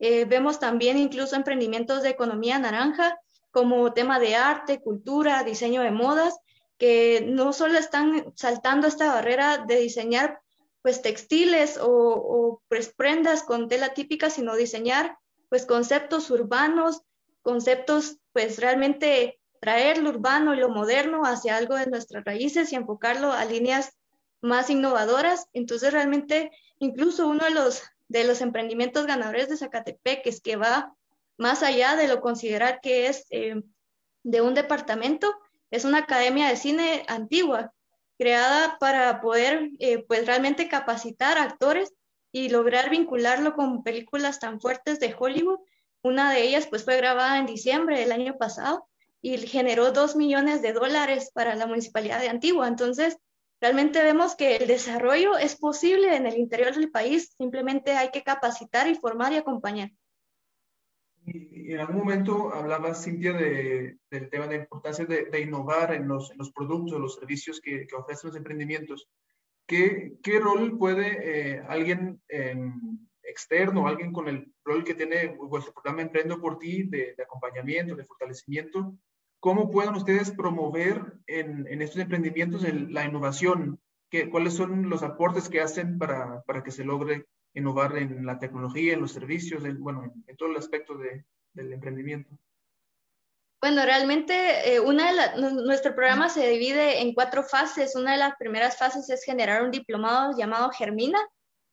[0.00, 3.18] Eh, vemos también incluso emprendimientos de economía naranja
[3.50, 6.38] como tema de arte, cultura, diseño de modas,
[6.78, 10.40] que no solo están saltando esta barrera de diseñar
[10.82, 17.02] pues textiles o, o pues, prendas con tela típica, sino diseñar pues conceptos urbanos,
[17.42, 22.76] conceptos pues realmente traer lo urbano y lo moderno hacia algo de nuestras raíces y
[22.76, 23.98] enfocarlo a líneas
[24.40, 25.48] más innovadoras.
[25.52, 30.94] Entonces, realmente, incluso uno de los, de los emprendimientos ganadores de Zacatepec, es que va
[31.36, 33.62] más allá de lo considerar que es eh,
[34.22, 35.34] de un departamento,
[35.70, 37.72] es una academia de cine antigua,
[38.18, 41.92] creada para poder, eh, pues, realmente capacitar actores
[42.32, 45.60] y lograr vincularlo con películas tan fuertes de Hollywood.
[46.02, 48.88] Una de ellas, pues, fue grabada en diciembre del año pasado
[49.22, 52.68] y generó dos millones de dólares para la municipalidad de Antigua.
[52.68, 53.16] Entonces,
[53.60, 58.22] realmente vemos que el desarrollo es posible en el interior del país, simplemente hay que
[58.22, 59.90] capacitar y formar y acompañar.
[61.30, 66.38] En algún momento hablaba Cintia de, del tema de importancia de, innovar en los, en
[66.38, 69.08] los, productos, los servicios que, que, ofrecen los emprendimientos.
[69.66, 75.74] ¿Qué, qué rol puede eh, alguien em, externo, alguien con el rol que tiene vuestro
[75.74, 78.94] programa Emprendo por ti de, de acompañamiento, de fortalecimiento,
[79.40, 83.80] ¿Cómo pueden ustedes promover en, en estos emprendimientos la innovación?
[84.10, 88.38] ¿Qué, ¿Cuáles son los aportes que hacen para, para, que se logre innovar en la
[88.38, 92.30] tecnología, en los servicios, en, bueno, en, todo el aspecto de, del emprendimiento?
[93.60, 97.96] Bueno, realmente eh, una de nuestro programa se divide en cuatro fases.
[97.96, 101.18] Una de las primeras fases es generar un diplomado llamado Germina,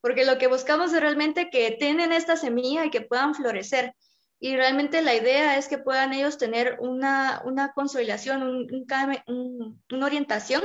[0.02, 3.94] porque lo que buscamos es realmente que tienen esta semilla y que puedan florecer
[4.40, 10.64] y realmente la idea es que puedan ellos tener una, una consolidación, un, una orientación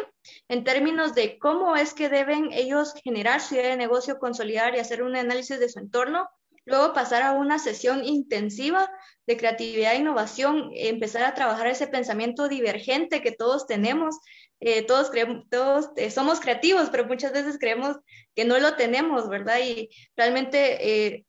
[0.48, 4.80] en términos de cómo es que deben ellos generar su idea de negocio, consolidar y
[4.80, 6.28] hacer un análisis de su entorno,
[6.64, 8.90] luego pasar a una sesión intensiva
[9.26, 14.18] de creatividad e innovación, empezar a trabajar ese pensamiento divergente que todos tenemos.
[14.61, 17.96] Eh, todos creemos, todos eh, somos creativos, pero muchas veces creemos
[18.35, 19.59] que no lo tenemos, ¿verdad?
[19.64, 21.26] Y realmente eh,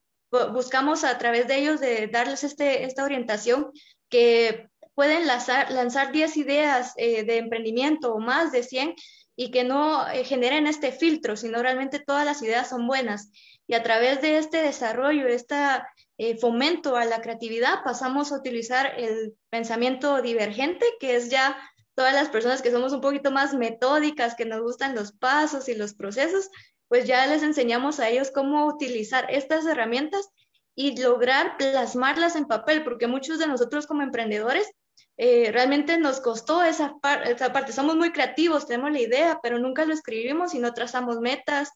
[0.54, 3.72] buscamos a través de ellos de darles este, esta orientación
[4.10, 8.96] que pueden lanzar, lanzar 10 ideas eh, de emprendimiento o más de 100
[9.36, 13.32] y que no eh, generen este filtro, sino realmente todas las ideas son buenas.
[13.68, 15.56] Y a través de este desarrollo, este
[16.40, 21.58] fomento a la creatividad, pasamos a utilizar el pensamiento divergente, que es ya
[21.96, 25.76] todas las personas que somos un poquito más metódicas, que nos gustan los pasos y
[25.76, 26.50] los procesos,
[26.92, 30.28] pues ya les enseñamos a ellos cómo utilizar estas herramientas
[30.76, 34.70] y lograr plasmarlas en papel, porque muchos de nosotros como emprendedores
[35.16, 37.72] eh, realmente nos costó esa, parte.
[37.72, 41.72] Somos muy creativos, tenemos la idea, pero nunca lo escribimos y no trazamos metas.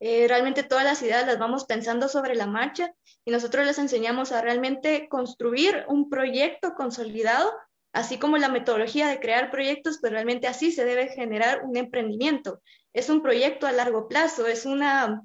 [0.00, 2.92] Eh, realmente todas las ideas las vamos pensando sobre la marcha
[3.24, 7.50] y nosotros les enseñamos a realmente construir un proyecto consolidado,
[7.94, 12.60] así como la metodología de crear proyectos, pues realmente así se debe generar un emprendimiento
[12.98, 15.22] es un proyecto a largo plazo, es una,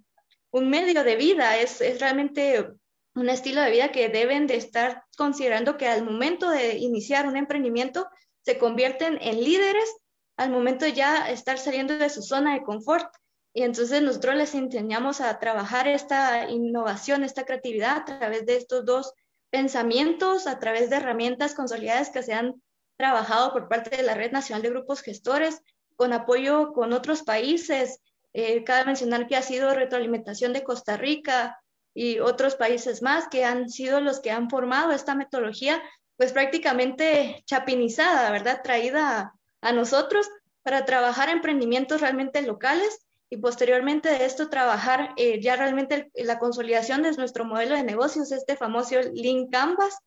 [0.51, 2.69] un medio de vida, es, es realmente
[3.15, 7.37] un estilo de vida que deben de estar considerando que al momento de iniciar un
[7.37, 8.07] emprendimiento
[8.41, 9.89] se convierten en líderes
[10.37, 13.11] al momento ya estar saliendo de su zona de confort.
[13.55, 18.83] Y entonces nosotros les enseñamos a trabajar esta innovación, esta creatividad a través de estos
[18.83, 19.13] dos
[19.51, 22.61] pensamientos, a través de herramientas consolidadas que se han
[22.97, 25.61] trabajado por parte de la Red Nacional de Grupos Gestores,
[25.95, 27.99] con apoyo con otros países.
[28.33, 31.59] Eh, cabe mencionar que ha sido retroalimentación de Costa Rica
[31.93, 35.81] y otros países más que han sido los que han formado esta metodología,
[36.17, 38.61] pues prácticamente chapinizada, ¿verdad?
[38.63, 40.27] Traída a, nosotros
[40.63, 47.03] para trabajar emprendimientos realmente locales y posteriormente de esto trabajar eh, ya realmente la consolidación
[47.03, 49.97] de nuestro modelo de negocios, este famoso Link Canvas,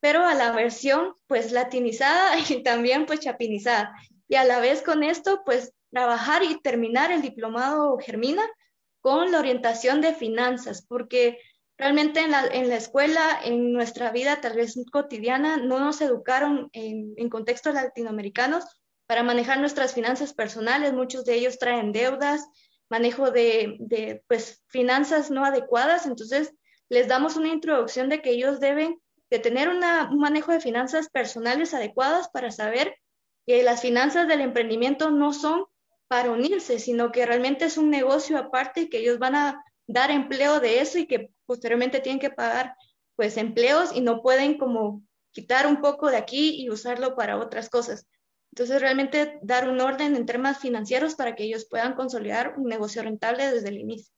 [0.00, 3.94] pero a la versión pues latinizada y también pues chapinizada.
[4.28, 8.42] Y a la vez con esto pues trabajar y terminar el diplomado Germina
[9.00, 11.38] con la orientación de finanzas, porque
[11.76, 16.68] realmente en la, en la escuela, en nuestra vida tal vez cotidiana, no nos educaron
[16.72, 18.64] en, en contextos latinoamericanos
[19.06, 20.92] para manejar nuestras finanzas personales.
[20.92, 22.46] Muchos de ellos traen deudas,
[22.88, 26.06] manejo de, de pues, finanzas no adecuadas.
[26.06, 26.54] Entonces,
[26.88, 28.98] les damos una introducción de que ellos deben
[29.30, 29.80] de tener un
[30.18, 32.96] manejo de finanzas personales adecuadas para saber
[33.46, 35.64] que las finanzas del emprendimiento no son
[36.08, 40.60] para unirse, sino que realmente es un negocio aparte que ellos van a dar empleo
[40.60, 42.74] de eso y que posteriormente tienen que pagar
[43.16, 45.02] pues empleos y no pueden como
[45.32, 48.06] quitar un poco de aquí y usarlo para otras cosas.
[48.52, 53.02] Entonces realmente dar un orden en temas financieros para que ellos puedan consolidar un negocio
[53.02, 54.14] rentable desde el inicio.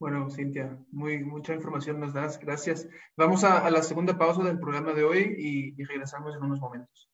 [0.00, 2.88] Bueno, Cintia, muy, mucha información nos das, gracias.
[3.16, 7.11] Vamos a, la segunda pausa del programa de hoy y, y regresamos en unos momentos.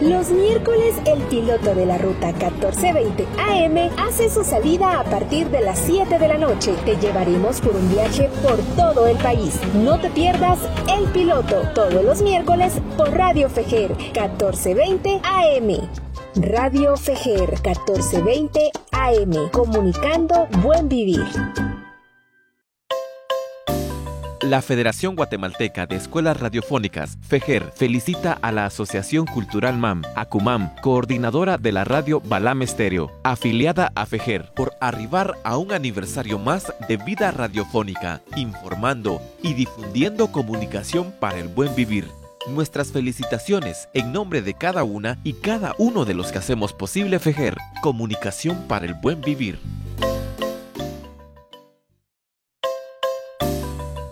[0.00, 5.62] Los miércoles el piloto de la ruta 1420 AM hace su salida a partir de
[5.62, 6.74] las 7 de la noche.
[6.84, 9.58] Te llevaremos por un viaje por todo el país.
[9.74, 10.58] No te pierdas
[10.94, 15.88] el piloto todos los miércoles por Radio Fejer 1420 AM.
[16.42, 21.24] Radio Fejer 1420 AM, comunicando buen vivir.
[24.46, 31.58] La Federación Guatemalteca de Escuelas Radiofónicas, FEGER, felicita a la Asociación Cultural MAM, ACUMAM, coordinadora
[31.58, 36.96] de la radio Balam Estéreo, afiliada a FEGER, por arribar a un aniversario más de
[36.96, 42.08] vida radiofónica, informando y difundiendo comunicación para el buen vivir.
[42.46, 47.18] Nuestras felicitaciones en nombre de cada una y cada uno de los que hacemos posible
[47.18, 49.58] FEGER, comunicación para el buen vivir.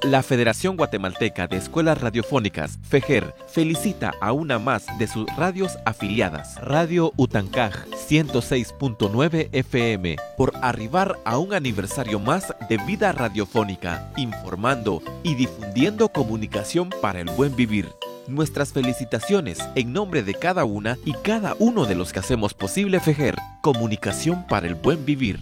[0.04, 6.60] La Federación Guatemalteca de Escuelas Radiofónicas, FEGER, felicita a una más de sus radios afiliadas,
[6.60, 15.36] Radio Utancaj 106.9 FM, por arribar a un aniversario más de vida radiofónica, informando y
[15.36, 17.88] difundiendo comunicación para el buen vivir.
[18.28, 23.00] Nuestras felicitaciones en nombre de cada una y cada uno de los que hacemos posible
[23.00, 25.40] FEGER, comunicación para el buen vivir.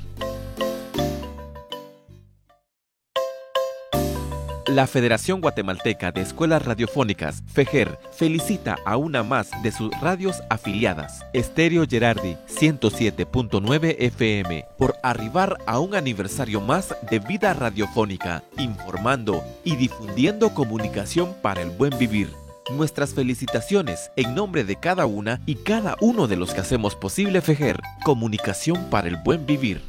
[4.72, 11.26] La Federación Guatemalteca de Escuelas Radiofónicas, FEGER, felicita a una más de sus radios afiliadas,
[11.34, 19.76] Estéreo Gerardi 107.9 FM, por arribar a un aniversario más de vida radiofónica, informando y
[19.76, 22.30] difundiendo comunicación para el buen vivir.
[22.70, 27.42] Nuestras felicitaciones en nombre de cada una y cada uno de los que hacemos posible
[27.42, 29.82] FEGER, comunicación para el buen vivir.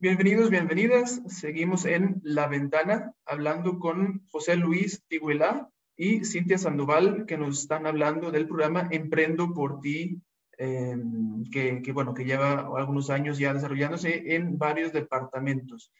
[0.00, 1.20] Bienvenidos, bienvenidas.
[1.26, 7.84] Seguimos en La Ventana hablando con José Luis Tiguelá y Cintia Sandoval que nos están
[7.84, 10.22] hablando del programa Emprendo por ti,
[10.56, 15.92] em, que, bueno, que lleva algunos años ya desarrollándose en varios departamentos.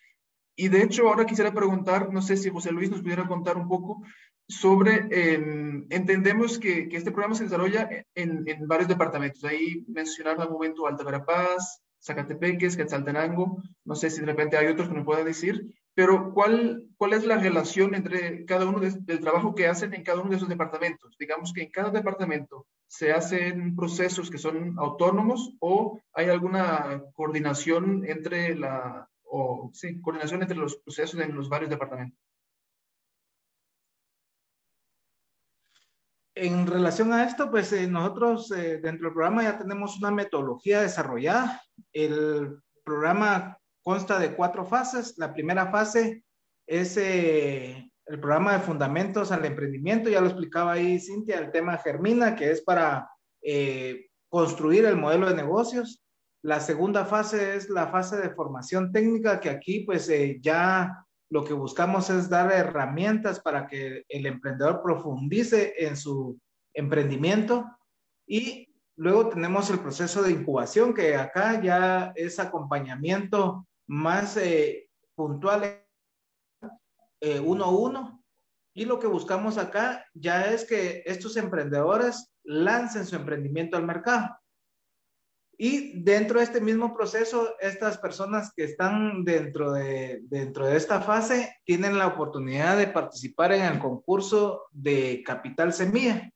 [0.55, 3.67] Y de hecho ahora quisiera preguntar, no sé si José Luis nos pudiera contar un
[3.67, 4.05] poco
[4.47, 9.43] sobre, em, entendemos que, este programa se desarrolla en, en varios departamentos.
[9.43, 14.88] Ahí mencionaron al momento Alta Verapaz, Zacatepeques, Quetzaltenango, no sé si de repente hay otros
[14.88, 19.55] que me puedan decir, pero ¿cuál, cuál es la relación entre cada uno del trabajo
[19.55, 21.16] que hacen en cada uno de esos departamentos?
[21.18, 28.05] Digamos que en cada departamento se hacen procesos que son autónomos o hay alguna coordinación
[28.07, 32.28] entre la, o sí, coordinación entre los procesos en los varios departamentos.
[36.40, 40.82] En relación a esto, pues eh, nosotros eh, dentro del programa ya tenemos una metodología
[40.82, 41.61] desarrollada.
[41.93, 45.18] El programa consta de cuatro fases.
[45.18, 46.22] La primera fase
[46.64, 50.09] es eh, el programa de fundamentos al emprendimiento.
[50.09, 53.11] Ya lo explicaba ahí Cintia, el tema Germina, que es para
[54.28, 56.05] construir el modelo de negocios.
[56.43, 60.09] La segunda fase es la fase de formación técnica, que aquí pues
[60.41, 66.39] ya lo que buscamos es dar herramientas para que el emprendedor profundice en su
[66.74, 67.66] emprendimiento
[68.26, 75.85] y luego tenemos el proceso de incubación que acá ya es acompañamiento más eh, puntual
[77.20, 78.24] eh, uno a uno
[78.74, 84.39] Y lo que buscamos acá ya es que estos emprendedores lancen su emprendimiento al mercado.
[85.61, 91.01] Y dentro de este mismo proceso, estas personas que están dentro de, dentro de esta
[91.01, 96.31] fase tienen la oportunidad de participar en el concurso de Capital Semilla.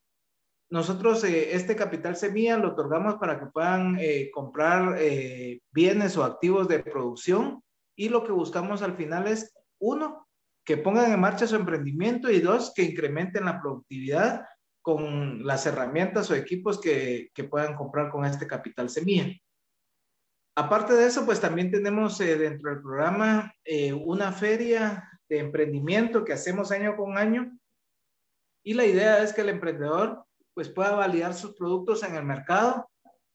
[0.69, 6.25] Nosotros eh, este Capital Semilla lo otorgamos para que puedan eh, comprar eh, bienes o
[6.25, 7.63] activos de producción
[7.95, 10.27] y lo que buscamos al final es, uno,
[10.65, 14.45] que pongan en marcha su emprendimiento y dos, que incrementen la productividad
[14.83, 19.33] con las herramientas o equipos que, que puedan comprar con este capital semilla.
[20.55, 26.23] Aparte de eso, pues también tenemos eh, dentro del programa eh, una feria de emprendimiento
[26.23, 27.57] que hacemos año con año
[28.63, 32.87] y la idea es que el emprendedor pues pueda validar sus productos en el mercado,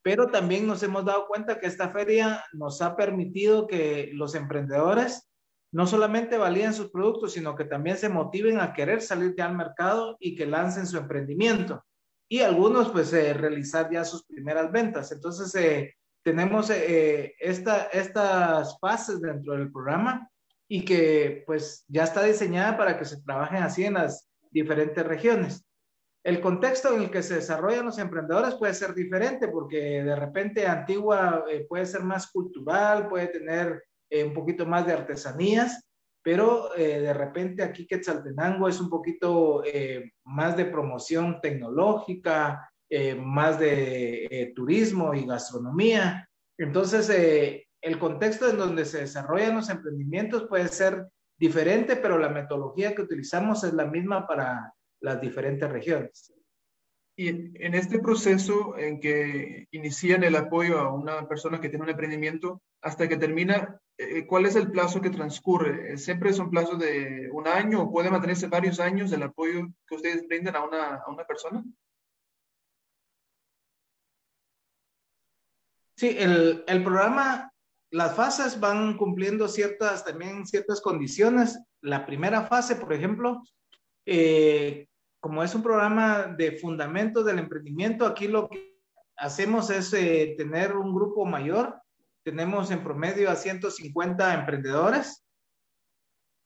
[0.02, 5.27] pero también nos hemos dado cuenta que esta feria nos ha permitido que los emprendedores
[5.70, 9.56] no solamente validen sus productos, sino que también se motiven a querer salir ya al
[9.56, 11.84] mercado y que lancen su emprendimiento.
[12.28, 15.12] Y algunos, pues, eh, realizar ya sus primeras ventas.
[15.12, 20.28] Entonces, eh, tenemos eh, esta, estas fases dentro del programa
[20.68, 25.64] y que, pues, ya está diseñada para que se trabajen así en las diferentes regiones.
[26.24, 30.66] El contexto en el que se desarrollan los emprendedores puede ser diferente porque de repente
[30.66, 35.84] Antigua puede ser más cultural, puede tener eh, un poquito más de artesanías,
[36.22, 42.70] pero eh, de repente aquí Quetzaltenango es un poquito eh, más de promoción tecnológica,
[43.18, 46.26] más de turismo y gastronomía.
[46.56, 47.10] Entonces,
[47.82, 51.06] el contexto en donde se desarrollan los emprendimientos puede ser
[51.38, 56.32] diferente, pero la metodología que utilizamos es la misma para las diferentes regiones.
[57.14, 61.90] Y en este proceso en que inician el apoyo a una persona que tiene un
[61.90, 63.87] emprendimiento hasta que termina, eh,
[64.26, 65.92] ¿cuál es el plazo que transcurre?
[65.92, 69.66] Eh, ¿Siempre es un plazo de un año o puede mantenerse varios años el apoyo
[69.86, 71.64] que ustedes brindan a una, a una persona?
[75.96, 77.52] Sí, el, el, programa,
[77.90, 81.58] las fases van cumpliendo ciertas, también ciertas condiciones.
[81.80, 83.42] La primera fase, por ejemplo,
[84.06, 84.86] eh,
[85.18, 88.78] como es un programa de fundamentos del emprendimiento, aquí lo que
[89.16, 91.82] hacemos es tener un grupo mayor
[92.28, 95.24] tenemos en promedio a 150 emprendedores.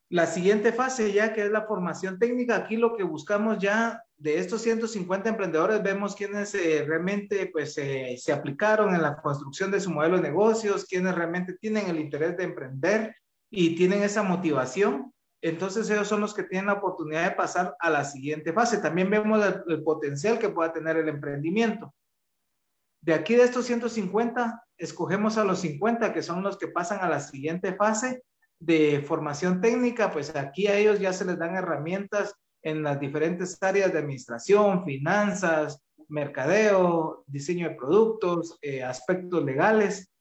[0.09, 4.39] La siguiente fase ya que es la formación técnica, aquí lo que buscamos ya de
[4.39, 9.91] estos 150 emprendedores, vemos quienes eh, realmente pues se aplicaron en la construcción de su
[9.91, 13.17] modelo de negocios, quienes realmente tienen el interés de emprender
[13.51, 15.13] y tienen esa motivación.
[15.41, 18.79] Entonces ellos son los que tienen la oportunidad de pasar a la siguiente fase.
[18.79, 21.93] También vemos el potencial que pueda tener el emprendimiento.
[23.03, 27.09] De aquí de estos 150, escogemos a los 50, que son los que pasan a
[27.09, 28.23] la siguiente fase
[28.61, 32.33] de formación técnica, pues aquí a ellos ya se les dan herramientas
[32.63, 40.13] en las diferentes áreas de administración, finanzas, mercadeo, diseño de productos, eh, aspectos legales.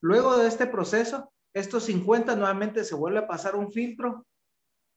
[0.00, 4.24] Luego de este proceso, estos 50 nuevamente se vuelve a pasar un filtro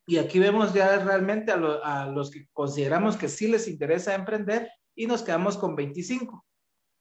[0.06, 4.70] y aquí vemos ya realmente a, a los que consideramos que sí les interesa emprender
[4.94, 6.44] y nos quedamos con 25.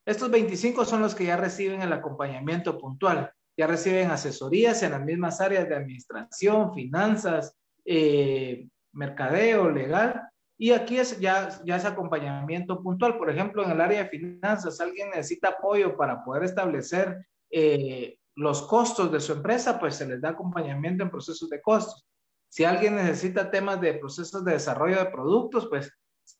[0.09, 5.05] Estos 25 son los que ya reciben el acompañamiento puntual, ya reciben asesorías en las
[5.05, 7.55] mismas áreas de administración, finanzas,
[7.85, 10.19] eh, mercadeo, legal.
[10.57, 13.19] Y aquí es ya, ya es acompañamiento puntual.
[13.19, 18.63] Por ejemplo, en el área de finanzas, alguien necesita apoyo para poder establecer eh, los
[18.63, 22.03] costos de su empresa, pues se les da acompañamiento en procesos de costos.
[22.51, 25.93] Si alguien necesita temas de procesos de desarrollo de productos, pues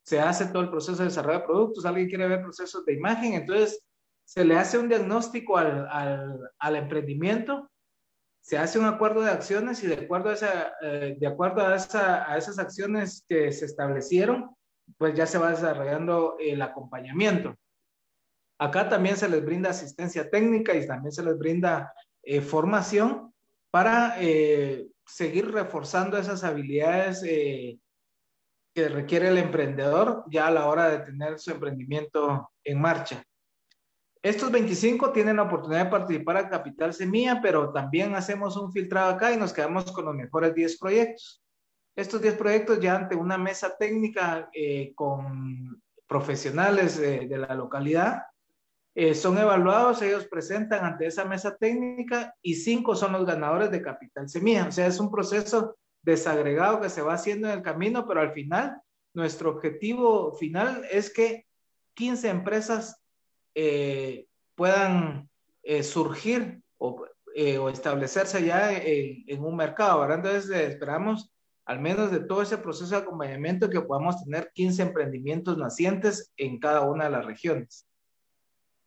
[0.04, 3.34] se hace todo el proceso de desarrollo de productos, alguien quiere ver procesos de imagen,
[3.34, 3.84] entonces
[4.26, 7.70] se le hace un diagnóstico al, al, al emprendimiento,
[8.42, 11.76] se hace un acuerdo de acciones y de acuerdo a, esa, eh, de acuerdo a,
[11.76, 14.56] esa, a esas acciones que se establecieron,
[14.98, 17.56] pues ya se va desarrollando el acompañamiento.
[18.60, 23.34] Acá también se les brinda asistencia técnica y también se les brinda eh, formación
[23.72, 27.24] para eh, seguir reforzando esas habilidades
[28.88, 33.24] requiere el emprendedor ya a la hora de tener su emprendimiento en marcha.
[34.22, 39.12] Estos 25 tienen la oportunidad de participar a Capital Semilla, pero también hacemos un filtrado
[39.12, 41.42] acá y nos quedamos con los mejores 10 proyectos.
[41.96, 48.24] Estos 10 proyectos ya ante una mesa técnica eh, con profesionales de, la localidad
[48.96, 53.82] eh, son evaluados, ellos presentan ante esa mesa técnica y cinco son los ganadores de
[53.82, 54.68] Capital Semilla.
[54.68, 58.32] O sea, es un proceso desagregado que se va haciendo en el camino, pero al
[58.32, 58.82] final,
[59.14, 61.46] nuestro objetivo final es que
[61.96, 63.02] 15 empresas
[63.56, 65.30] eh, puedan
[65.64, 70.18] eh, surgir o, eh, o, establecerse ya en, un mercado, ¿verdad?
[70.18, 71.32] Entonces esperamos
[71.70, 76.58] al menos de todo ese proceso de acompañamiento, que podamos tener 15 emprendimientos nacientes en
[76.58, 77.88] cada una de las regiones.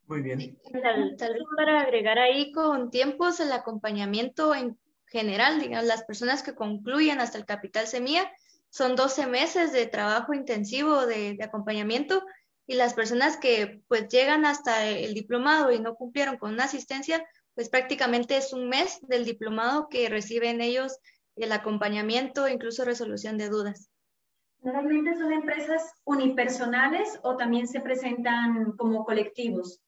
[0.08, 0.58] Muy bien.
[0.82, 4.76] Tal, tal, vez para agregar ahí con tiempos el acompañamiento en
[5.12, 8.32] general, digamos, las personas que concluyen hasta el capital semilla,
[8.70, 12.24] son 12 meses de trabajo intensivo de, acompañamiento
[12.66, 17.22] y las personas que pues llegan hasta el diplomado y no cumplieron con una asistencia,
[17.54, 20.98] pues prácticamente es un mes del diplomado que reciben ellos
[21.36, 23.90] el acompañamiento, incluso resolución de dudas.
[24.62, 29.80] ¿Normalmente son empresas unipersonales o también se presentan como colectivos?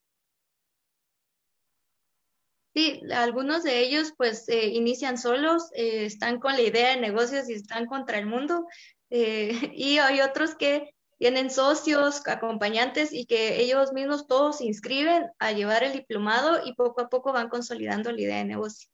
[2.74, 7.48] Sí, algunos de ellos pues eh, inician solos, eh, están con la idea de negocios
[7.48, 8.66] y están contra el mundo.
[9.10, 15.30] Eh, y hay otros que tienen socios, acompañantes y que ellos mismos todos se inscriben
[15.38, 18.90] a llevar el diplomado y poco a poco van consolidando la idea de negocio.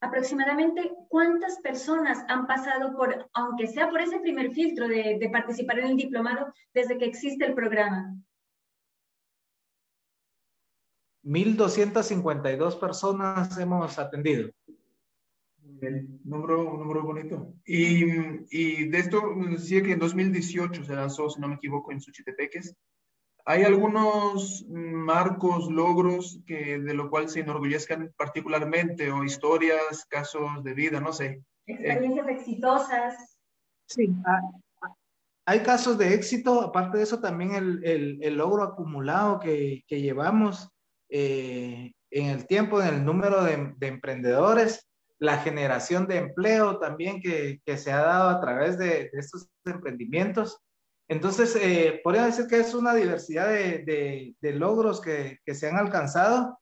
[0.00, 5.80] Aproximadamente, ¿cuántas personas han pasado por, aunque sea por ese primer filtro de, de participar
[5.80, 8.14] en el diplomado desde que existe el programa?
[11.24, 14.50] 1.252 personas hemos atendido.
[15.80, 17.54] El número, un número bonito.
[17.64, 18.04] Y,
[18.50, 19.20] y, de esto
[19.50, 22.74] decía que en 2018 se lanzó, si no me equivoco, en Suchitepeques.
[23.46, 30.72] ¿Hay algunos marcos, logros que, de lo cual se enorgullezcan particularmente o historias, casos de
[30.72, 31.42] vida, no sé?
[31.66, 33.38] Experiencias eh, exitosas.
[33.86, 34.10] Sí,
[35.46, 40.00] hay casos de éxito, aparte de eso también el, el, el logro acumulado que, que
[40.00, 40.70] llevamos
[41.16, 44.88] eh, en el tiempo, en el número de, de, emprendedores,
[45.20, 49.48] la generación de empleo también que, que se ha dado a través de, de estos
[49.64, 50.58] emprendimientos.
[51.06, 55.76] Entonces, eh, podría decir que es una diversidad de, de logros que, que, se han
[55.76, 56.58] alcanzado,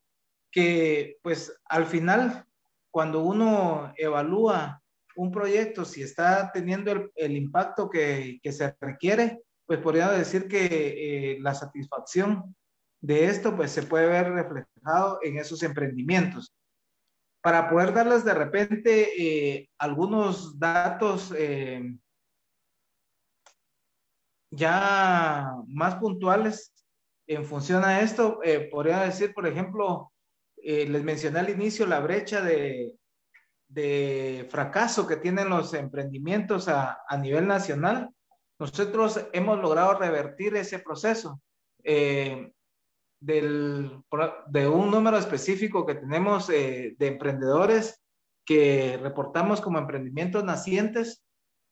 [0.50, 2.44] que pues al final,
[2.90, 4.82] cuando uno evalúa
[5.16, 10.46] un proyecto, si está teniendo el, el impacto que, que, se requiere, pues podría decir
[10.46, 12.55] que eh, la satisfacción
[13.03, 16.55] de esto pues se puede ver reflejado en esos emprendimientos.
[17.42, 21.96] Para poder darles de repente eh, algunos datos eh,
[24.50, 26.72] ya más puntuales
[27.26, 30.12] en función a esto, eh, podría decir, por ejemplo,
[30.57, 32.94] les mencioné al inicio la brecha de,
[33.66, 38.11] de fracaso que tienen los emprendimientos a, a, nivel nacional.
[38.61, 41.40] Nosotros hemos logrado revertir ese proceso.
[43.22, 44.02] Del,
[44.48, 48.02] de un número específico que tenemos eh, de emprendedores
[48.44, 51.24] que reportamos como emprendimientos nacientes,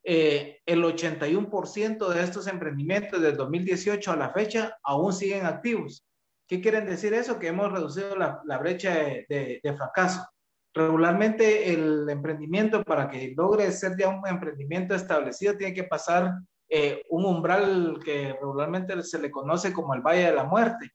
[0.05, 6.07] eh, el 81% de estos emprendimientos del 2018 a la fecha aún siguen activos.
[6.47, 7.39] ¿Qué quieren decir eso?
[7.39, 10.25] Que hemos reducido la, la brecha de, de, fracaso.
[10.73, 16.33] Regularmente el emprendimiento para que logre ser ya un emprendimiento establecido tiene que pasar
[16.69, 20.93] eh, un umbral que regularmente se le conoce como el Valle de la Muerte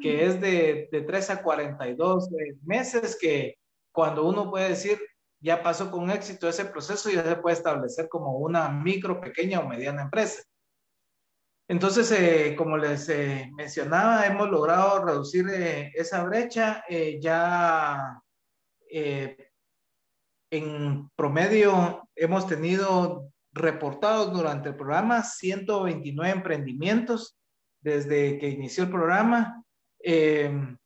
[0.00, 2.28] que es de, de 3 a 42
[2.64, 3.56] meses, que
[3.92, 4.98] cuando uno puede decir,
[5.40, 9.68] ya pasó con éxito ese proceso, ya se puede establecer como una micro, pequeña o
[9.68, 10.42] mediana empresa.
[11.68, 16.84] Entonces, eh, como les eh, mencionaba, hemos logrado reducir eh, esa brecha.
[16.88, 18.20] Eh, ya
[18.90, 19.48] eh,
[20.50, 27.36] en promedio hemos tenido reportados durante el programa 129 emprendimientos
[27.80, 29.64] desde que inició el programa
[30.02, 30.76] eh,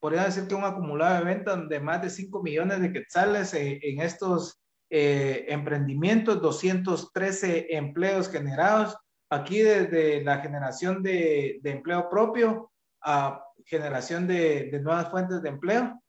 [0.00, 3.80] podría decir que un acumulado de ventas de más de 5 millones de quetzales eh,
[3.82, 4.60] en estos
[4.90, 8.96] eh, emprendimientos, 213 empleos generados,
[9.30, 15.48] aquí desde la generación de, de empleo propio a generación de, de, nuevas fuentes de
[15.50, 16.02] empleo.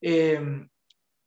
[0.00, 0.40] Eh,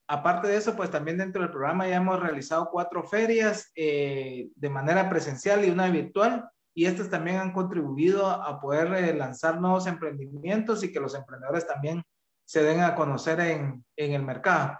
[0.07, 4.69] aparte de eso, pues también dentro del programa ya hemos realizado cuatro ferias eh, de
[4.69, 9.87] manera presencial y una virtual y estas también han contribuido a poder eh, lanzar nuevos
[9.87, 12.03] emprendimientos y que los emprendedores también
[12.45, 14.77] se den a conocer en, en el mercado.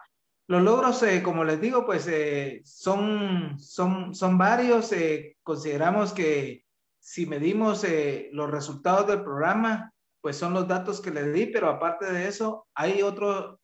[0.48, 4.92] Los logros, eh, como les digo, pues eh, son, son, son varios.
[4.92, 6.66] Eh, consideramos que
[7.00, 7.86] si medimos
[8.32, 9.92] los resultados del programa,
[10.22, 13.60] pues son los datos que les di, pero aparte de eso, hay otro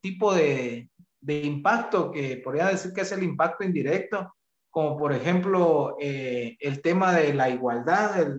[0.00, 0.88] tipo de,
[1.20, 4.36] de impacto que podría decir que es el impacto indirecto,
[4.76, 8.36] como por ejemplo eh, el tema de la igualdad.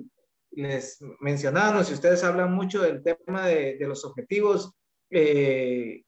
[0.51, 4.71] Les mencionaba, si ustedes hablan mucho del tema de, de los objetivos,
[5.09, 6.03] eh,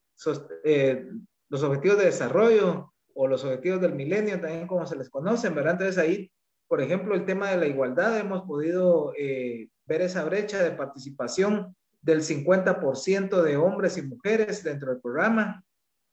[0.65, 1.05] eh,
[1.49, 5.73] los objetivos de desarrollo o los objetivos del milenio, también como se les conocen, ¿verdad?
[5.73, 6.31] Entonces ahí,
[6.67, 12.21] por ejemplo, el tema de la igualdad, hemos podido ver esa brecha de participación del
[12.21, 15.63] 50% de hombres y mujeres dentro del programa.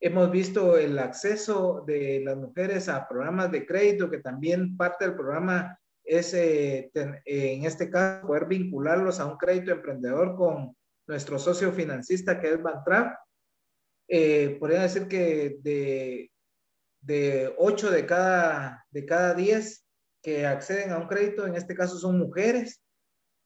[0.00, 5.14] Hemos visto el acceso de las mujeres a programas de crédito, que también parte del
[5.14, 10.76] programa es, eh, en este caso, poder vincularlos a un crédito emprendedor con
[11.06, 13.16] nuestro socio financista que es Bantrap.
[14.08, 16.30] Eh, podría decir que de,
[17.00, 19.84] de 8 de cada, de cada 10
[20.22, 22.80] que acceden a un crédito, en este caso son mujeres.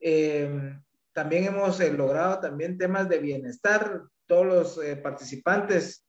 [0.00, 0.78] Eh,
[1.12, 4.02] también hemos eh, logrado también temas de bienestar.
[4.26, 6.04] Todos los participantes,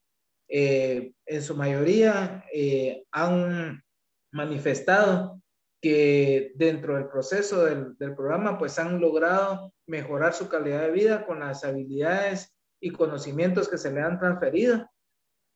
[0.54, 2.44] en su mayoría,
[3.12, 3.82] han
[4.34, 5.42] manifestado
[5.82, 11.26] que dentro del proceso del, del, programa pues han logrado mejorar su calidad de vida
[11.26, 14.88] con las habilidades y conocimientos que se le han transferido.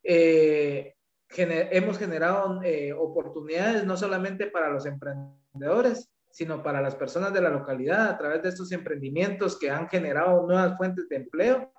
[0.04, 0.96] Eh,
[1.30, 7.50] hemos generado eh, oportunidades no solamente para los emprendedores, sino para las personas de la
[7.50, 11.74] localidad a través de estos emprendimientos que han generado nuevas fuentes de empleo.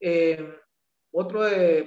[0.00, 0.58] Eh,
[1.14, 1.40] otro,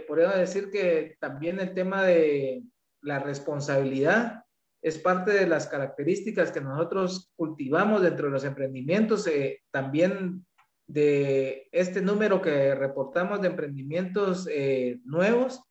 [0.07, 2.63] podría decir que también el tema de
[3.01, 4.43] la responsabilidad
[4.81, 10.45] es parte de las características que nosotros cultivamos dentro de los emprendimientos, eh, también
[10.87, 15.61] de este número que reportamos de emprendimientos eh, nuevos,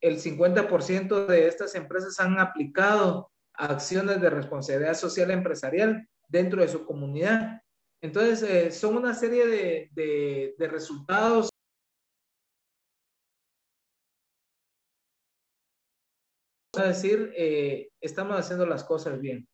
[0.00, 6.86] el 50% de estas empresas han aplicado acciones de responsabilidad social empresarial dentro de su
[6.86, 7.60] comunidad.
[8.00, 11.51] Entonces, eh, son una serie de, de, de resultados
[16.74, 19.46] a decir, eh, estamos haciendo las cosas bien.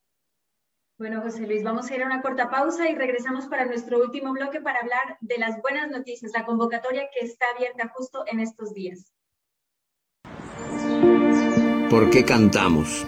[0.98, 4.32] Bueno, José Luis, vamos a ir a una corta pausa y regresamos para nuestro último
[4.32, 8.72] bloque para hablar de las buenas noticias, la convocatoria que está abierta justo en estos
[8.72, 9.12] días.
[11.90, 13.04] ¿Por qué cantamos?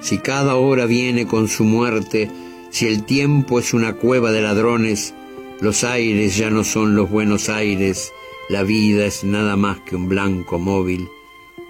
[0.00, 2.30] Si cada hora viene con su muerte,
[2.70, 5.14] si el tiempo es una cueva de ladrones,
[5.60, 8.12] los aires ya no son los buenos aires,
[8.48, 11.10] la vida es nada más que un blanco móvil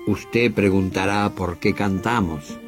[0.09, 2.59] Usted preguntará por qué cantamos.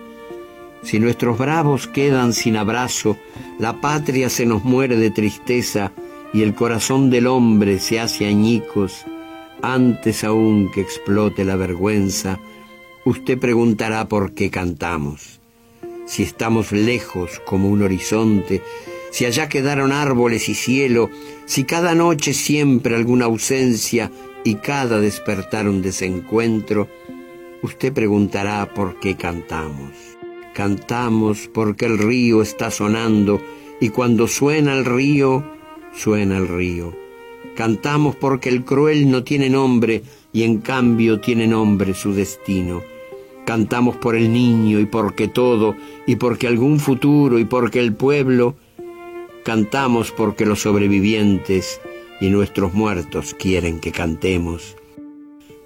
[0.83, 3.17] Si nuestros bravos quedan sin abrazo,
[3.59, 5.91] la patria se nos muere de tristeza
[6.35, 9.07] y el corazón del hombre se hace añicos,
[9.63, 12.39] antes aún que explote la vergüenza,
[13.07, 15.41] usted preguntará por qué cantamos.
[16.05, 18.61] Si estamos lejos como un horizonte,
[19.13, 21.09] si allá quedaron árboles y cielo,
[21.47, 24.11] si cada noche siempre alguna ausencia
[24.45, 26.87] y cada despertar un desencuentro,
[27.63, 29.93] Usted preguntará por qué cantamos.
[30.55, 33.41] Cantamos porque el río está sonando
[33.81, 35.45] y cuando suena el río,
[35.95, 36.95] suena el río.
[37.57, 40.03] Cantamos porque el cruel no tiene nombre
[40.33, 42.83] y en cambio tiene nombre su destino.
[43.45, 45.75] Cantamos por el niño y porque todo,
[46.07, 48.57] y porque algún futuro y porque el pueblo.
[49.45, 51.81] Cantamos porque los sobrevivientes
[52.21, 54.77] y nuestros muertos quieren que cantemos.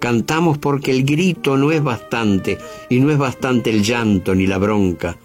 [0.05, 2.59] Cantamos porque el grito no es bastante
[2.91, 5.17] y no es bastante el llanto ni la bronca.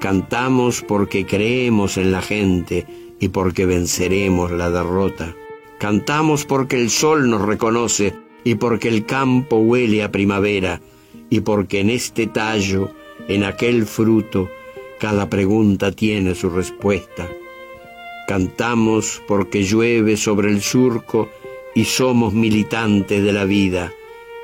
[0.00, 2.86] Cantamos porque creemos en la gente
[3.18, 5.34] y porque venceremos la derrota.
[5.78, 10.82] Cantamos porque el sol nos reconoce y porque el campo huele a primavera
[11.30, 12.90] y porque en este tallo,
[13.28, 14.50] en aquel fruto,
[15.00, 17.26] cada pregunta tiene su respuesta.
[18.26, 21.30] Cantamos porque llueve sobre el surco
[21.74, 23.94] y somos militantes de la vida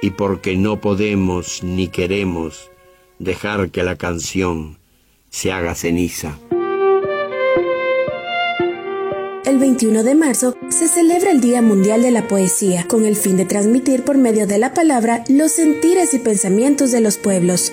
[0.03, 2.71] y porque no podemos ni queremos
[3.19, 4.79] dejar que la canción
[5.31, 6.39] se haga ceniza.
[9.45, 13.37] El 21 de marzo se celebra el Día Mundial de la Poesía, con el fin
[13.37, 17.73] de transmitir por medio de la palabra los sentires y pensamientos de los pueblos.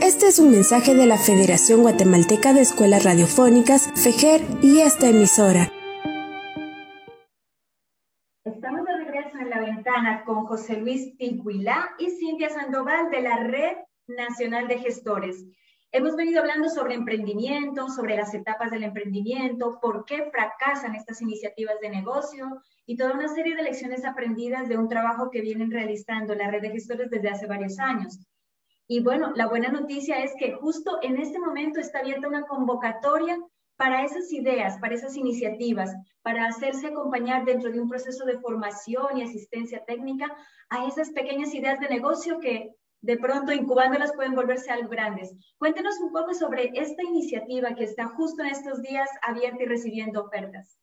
[0.00, 5.72] Este es un mensaje de la Federación Guatemalteca de Escuelas Radiofónicas, FEGER y esta emisora.
[10.26, 15.42] Con José Luis Tiguilá y Cintia Sandoval de la Red Nacional de Gestores.
[15.90, 21.80] Hemos venido hablando sobre emprendimiento, sobre las etapas del emprendimiento, por qué fracasan estas iniciativas
[21.80, 26.34] de negocio y toda una serie de lecciones aprendidas de un trabajo que vienen realizando
[26.34, 28.18] la red de gestores desde hace varios años.
[28.86, 33.38] Y bueno, la buena noticia es que justo en este momento está abierta una convocatoria
[33.76, 35.90] para esas ideas, para esas iniciativas,
[36.22, 40.34] para hacerse acompañar dentro de un proceso de formación y asistencia técnica
[40.70, 45.34] a esas pequeñas ideas de negocio que de pronto incubándolas pueden volverse algo grandes.
[45.58, 50.22] Cuéntenos un poco sobre esta iniciativa que está justo en estos días abierta y recibiendo
[50.22, 50.78] ofertas.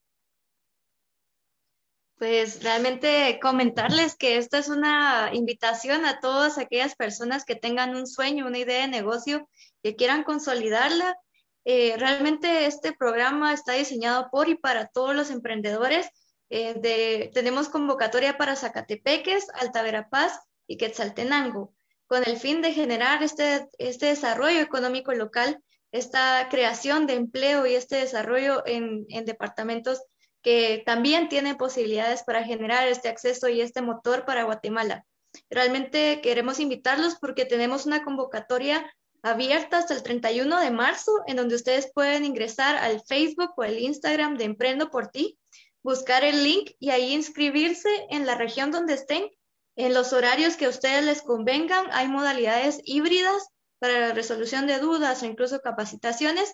[2.18, 8.06] Pues realmente comentarles que esta es una invitación a todas aquellas personas que tengan un
[8.06, 9.50] sueño, una idea de negocio,
[9.82, 11.18] que quieran consolidarla
[11.66, 16.10] eh, realmente este programa está diseñado por y para todos los emprendedores.
[16.50, 21.74] Eh, tenemos convocatoria para Zacatepeques, Alta Verapaz y Quetzaltenango,
[22.08, 27.76] con el fin de generar este, este desarrollo económico local, esta creación de empleo y
[27.76, 30.02] este desarrollo en, en departamentos
[30.42, 35.06] que también tienen posibilidades para generar este acceso y este motor para Guatemala.
[35.50, 38.92] Realmente queremos invitarlos porque tenemos una convocatoria
[39.24, 43.80] abierta hasta el 31 de marzo, en donde ustedes pueden ingresar al Facebook o el
[43.80, 45.38] Instagram de Emprendo por ti,
[45.84, 49.30] buscar el link y ahí inscribirse en la región donde estén,
[49.76, 51.86] en los horarios que a ustedes les convengan.
[51.92, 53.48] Hay modalidades híbridas
[53.80, 56.54] para la resolución de dudas o incluso capacitaciones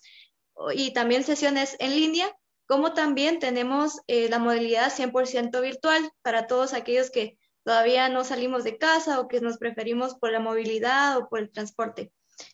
[0.73, 2.33] y también sesiones en línea,
[2.67, 8.63] como también tenemos eh, la modalidad 100% virtual para todos aquellos que todavía no salimos
[8.63, 12.11] de casa o que nos preferimos por la movilidad o por el transporte.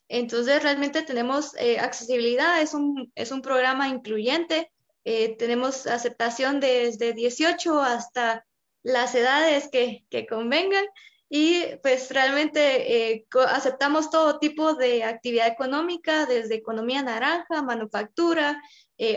[0.08, 4.72] Entonces, realmente tenemos eh, accesibilidad, es un, es un programa incluyente,
[5.06, 8.46] eh, tenemos aceptación desde 18 hasta
[8.84, 10.86] las edades que, que convengan
[11.30, 18.62] y pues realmente eh, aceptamos todo tipo de actividad económica, desde economía naranja, manufactura,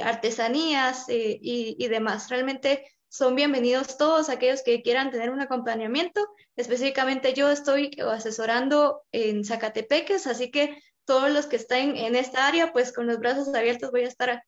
[0.03, 2.29] artesanías y, y demás.
[2.29, 6.21] Realmente son bienvenidos todos aquellos que quieran tener un acompañamiento.
[6.55, 12.75] Específicamente yo estoy asesorando en Zacatepeques, así que todos los que estén en esta área,
[12.75, 14.43] pues con los brazos abiertos voy a estar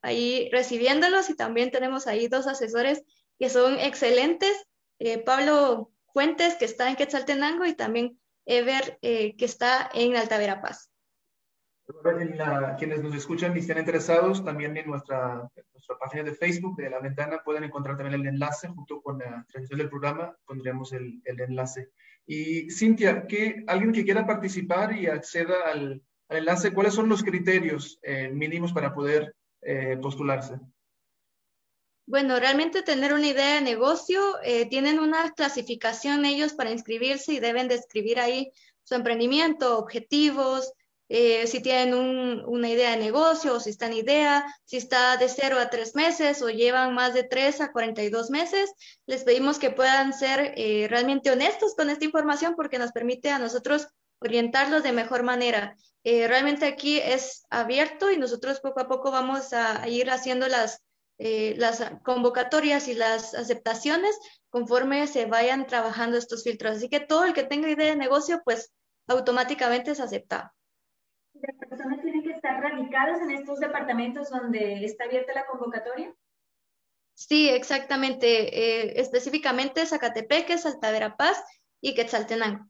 [0.00, 3.02] ahí recibiéndolos y también tenemos ahí dos asesores
[3.38, 4.56] que son excelentes.
[5.00, 10.38] Eh, Pablo Fuentes, que está en Quetzaltenango, y también Ever, eh, que está en Alta
[11.88, 16.90] Verapaz quienes nos escuchan y estén interesados, también en nuestra, nuestra página de Facebook de
[16.90, 21.22] La Ventana pueden encontrar también el enlace junto con la transmisión del programa, pondremos el,
[21.24, 21.90] el enlace.
[22.26, 27.22] Y Cintia, ¿qué, alguien que quiera participar y acceda al, al enlace, ¿cuáles son los
[27.22, 30.58] criterios eh, mínimos para poder eh, postularse?
[32.06, 37.40] Bueno, realmente tener una idea de negocio, eh, tienen una clasificación ellos para inscribirse y
[37.40, 40.72] deben describir ahí su emprendimiento, objetivos,
[41.10, 45.28] eh, si tienen una idea de negocio o si está en idea, si está de
[45.28, 48.70] 0 a 3 meses o llevan más de 3 a 42 meses,
[49.06, 53.38] les pedimos que puedan ser eh, realmente honestos con esta información porque nos permite a
[53.38, 53.88] nosotros
[54.20, 55.76] orientarlos de mejor manera.
[56.04, 60.82] Eh, realmente aquí es abierto y nosotros poco a poco vamos a, ir haciendo las,
[61.18, 64.16] las convocatorias y las aceptaciones
[64.50, 66.76] conforme se vayan trabajando estos filtros.
[66.76, 68.72] Así que todo el que tenga idea de negocio, pues
[69.06, 70.50] automáticamente es aceptado
[71.42, 76.14] las personas tienen que estar radicadas en estos departamentos donde está abierta la convocatoria?
[77.14, 78.26] Sí, exactamente.
[78.56, 81.42] Eh, específicamente Zacatepeque, Salta Verapaz
[81.80, 82.68] y Quetzaltenango.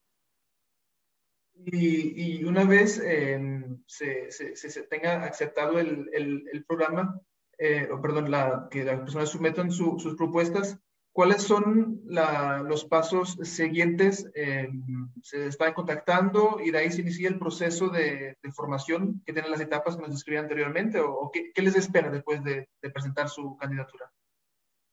[1.67, 7.21] Y, y una vez em, se, se, tenga aceptado el, el, programa,
[7.59, 10.79] eh, o perdón, la, que las personas sometan sus propuestas,
[11.19, 14.31] ¿Cuáles son los pasos siguientes?
[14.37, 14.69] Eh,
[15.21, 19.61] ¿Se están contactando y de ahí se inicia el proceso de, formación que tienen las
[19.61, 21.01] etapas que nos describí anteriormente?
[21.01, 24.13] ¿O, qué, les espera después de, presentar su candidatura?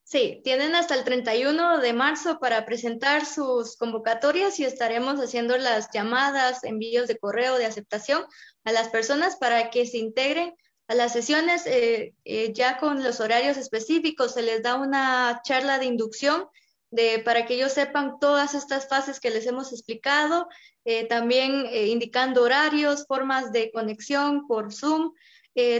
[0.02, 5.90] Sí, tienen hasta el 31 de marzo para presentar sus convocatorias y estaremos haciendo las
[5.94, 8.24] llamadas, envíos de correo de aceptación
[8.64, 10.56] a las personas para que se integren
[10.88, 15.78] a las sesiones, eh, eh, ya con los horarios específicos, se les da una charla
[15.78, 16.46] de inducción
[16.90, 20.48] de, para que ellos sepan todas estas fases que les hemos explicado,
[20.84, 25.12] eh, también indicando horarios, formas de conexión por Zoom,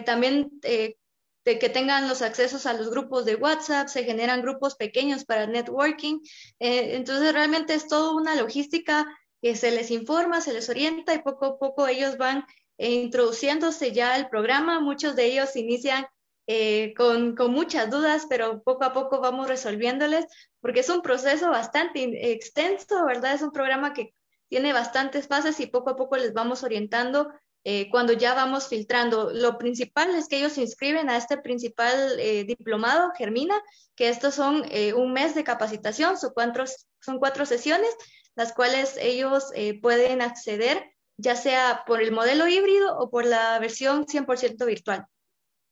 [0.04, 5.24] también de que tengan los accesos a los grupos de WhatsApp, se generan grupos pequeños
[5.24, 6.18] para networking.
[6.58, 9.06] entonces, realmente es toda una logística
[9.42, 12.44] que se les informa, se les orienta y poco a poco ellos van
[12.78, 14.80] e introduciéndose ya el programa.
[14.80, 16.06] Muchos de ellos inician
[16.46, 20.26] eh, con, con, muchas dudas, pero poco a poco vamos resolviéndoles,
[20.60, 23.34] porque es un proceso bastante extenso, ¿verdad?
[23.34, 24.14] Es un programa que
[24.48, 27.32] tiene bastantes fases y poco a poco les vamos orientando
[27.64, 29.32] eh, cuando ya vamos filtrando.
[29.32, 33.60] Lo principal es que ellos se inscriben a este principal eh, diplomado, Germina,
[33.96, 34.62] que estos son
[34.94, 36.64] un mes de capacitación, son cuatro,
[37.00, 37.90] son cuatro sesiones,
[38.36, 39.50] las cuales ellos
[39.80, 45.06] pueden acceder ya sea por el modelo híbrido o por la versión 100% virtual.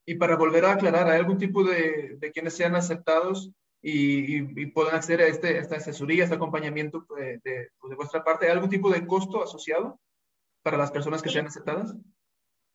[0.07, 4.66] Y para volver a aclarar, ¿hay algún tipo de, de quienes sean aceptados y, y,
[4.66, 8.47] puedan acceder a, este, esta asesoría, este acompañamiento de, de, pues, de, vuestra parte?
[8.47, 10.01] ¿Hay algún tipo de costo asociado
[10.62, 11.95] para las personas que sean aceptadas?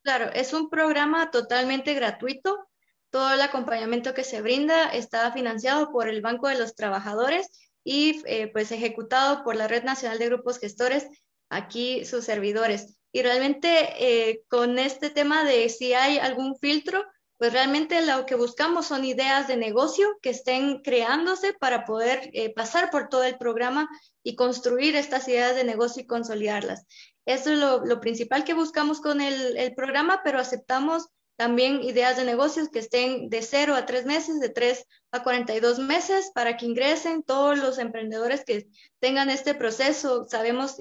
[0.04, 2.68] Claro, es un programa totalmente gratuito.
[3.12, 7.50] Todo el acompañamiento que se brinda está financiado por el Banco de los Trabajadores
[7.84, 11.08] y eh, pues ejecutado por la Red Nacional de Grupos Gestores
[11.50, 12.98] aquí sus servidores.
[13.12, 17.04] Y realmente eh, con este tema de si hay algún filtro,
[17.38, 22.54] pues realmente lo que buscamos son ideas de negocio que estén creándose para poder eh,
[22.54, 23.90] pasar por todo el programa
[24.24, 26.86] y construir estas ideas de negocio y consolidarlas.
[27.26, 31.08] Eso es lo, principal que buscamos con el, el, programa, pero aceptamos
[31.40, 35.80] también ideas de negocios que estén de 0 a 3 meses, de 3 a 42
[35.80, 38.68] meses, para que ingresen todos los emprendedores que
[39.00, 40.28] tengan este proceso.
[40.30, 40.76] Sabemos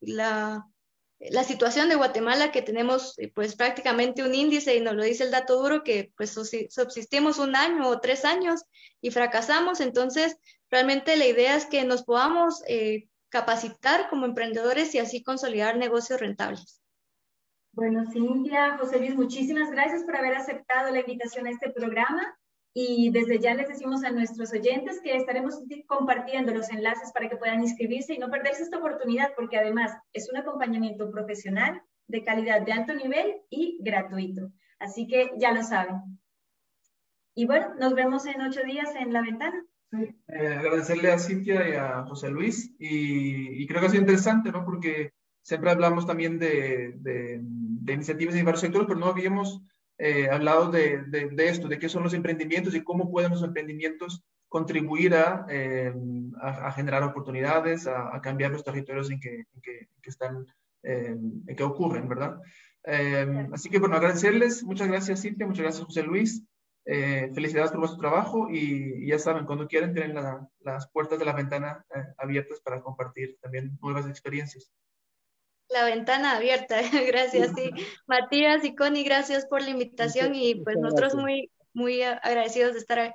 [0.00, 0.66] la
[1.30, 5.24] la situación de Guatemala, que tenemos eh, pues prácticamente un índice, y nos lo dice
[5.24, 8.62] el dato duro, que pues subsistimos un año o tres años
[9.00, 9.80] y fracasamos.
[9.80, 10.36] Entonces,
[10.70, 16.20] realmente la idea es que nos podamos eh, capacitar como emprendedores y así consolidar negocios
[16.20, 16.81] rentables.
[17.72, 22.36] Bueno, Cintia, José Luis, muchísimas gracias por haber aceptado la invitación a este programa.
[22.74, 27.36] Y desde ya les decimos a nuestros oyentes que estaremos compartiendo los enlaces para que
[27.36, 32.62] puedan inscribirse y no perderse esta oportunidad, porque además es un acompañamiento profesional de calidad
[32.62, 34.52] de alto nivel y gratuito.
[34.78, 35.96] Así que ya lo saben.
[37.34, 39.64] Y bueno, nos vemos en ocho días en la ventana.
[39.90, 44.50] Sí, eh, agradecerle a Cintia y a José Luis y, creo que ha sido interesante,
[44.50, 44.64] ¿no?
[44.64, 45.12] Porque
[45.42, 49.60] siempre hablamos también de, de, de iniciativas en varios sectores, pero no habíamos
[49.98, 54.24] eh, hablado de, de, esto, de qué son los emprendimientos y cómo pueden los emprendimientos
[54.48, 55.92] contribuir a, eh,
[56.40, 60.46] a, generar oportunidades, a, cambiar los territorios en que, en que, están,
[60.82, 61.16] eh,
[61.46, 62.38] en que ocurren, ¿verdad?
[62.84, 64.62] Eh, así que, bueno, agradecerles.
[64.64, 65.46] Muchas gracias, Cintia.
[65.46, 66.44] Muchas gracias, José Luis.
[66.84, 70.16] felicidades por vuestro trabajo y, ya saben, cuando quieran, tienen
[70.60, 71.84] las puertas de la ventana
[72.18, 74.70] abiertas para compartir también nuevas experiencias
[75.72, 76.76] la ventana abierta.
[77.06, 77.70] gracias, sí.
[78.06, 83.14] Matías y Connie, gracias por la invitación y pues nosotros muy, muy agradecidos de estar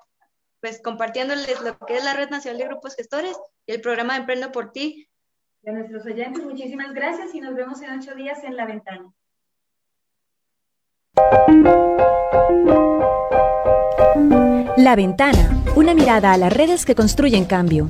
[0.62, 4.52] pues compartiéndoles lo que es la Red Nacional de Grupos Gestores y el programa Emprendo
[4.52, 5.08] por Ti.
[5.66, 9.14] a nuestros oyentes, muchísimas gracias y nos vemos en ocho días en la ventana.
[14.78, 17.90] La ventana, una mirada a las redes que construyen cambio.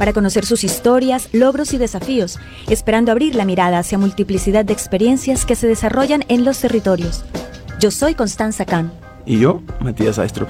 [0.00, 2.38] para conocer sus historias, logros y desafíos,
[2.70, 7.22] esperando abrir la mirada hacia multiplicidad de experiencias que se desarrollan en los territorios.
[7.80, 8.90] Yo soy Constanza Khan.
[9.26, 10.48] Y yo, Matías Aistrup.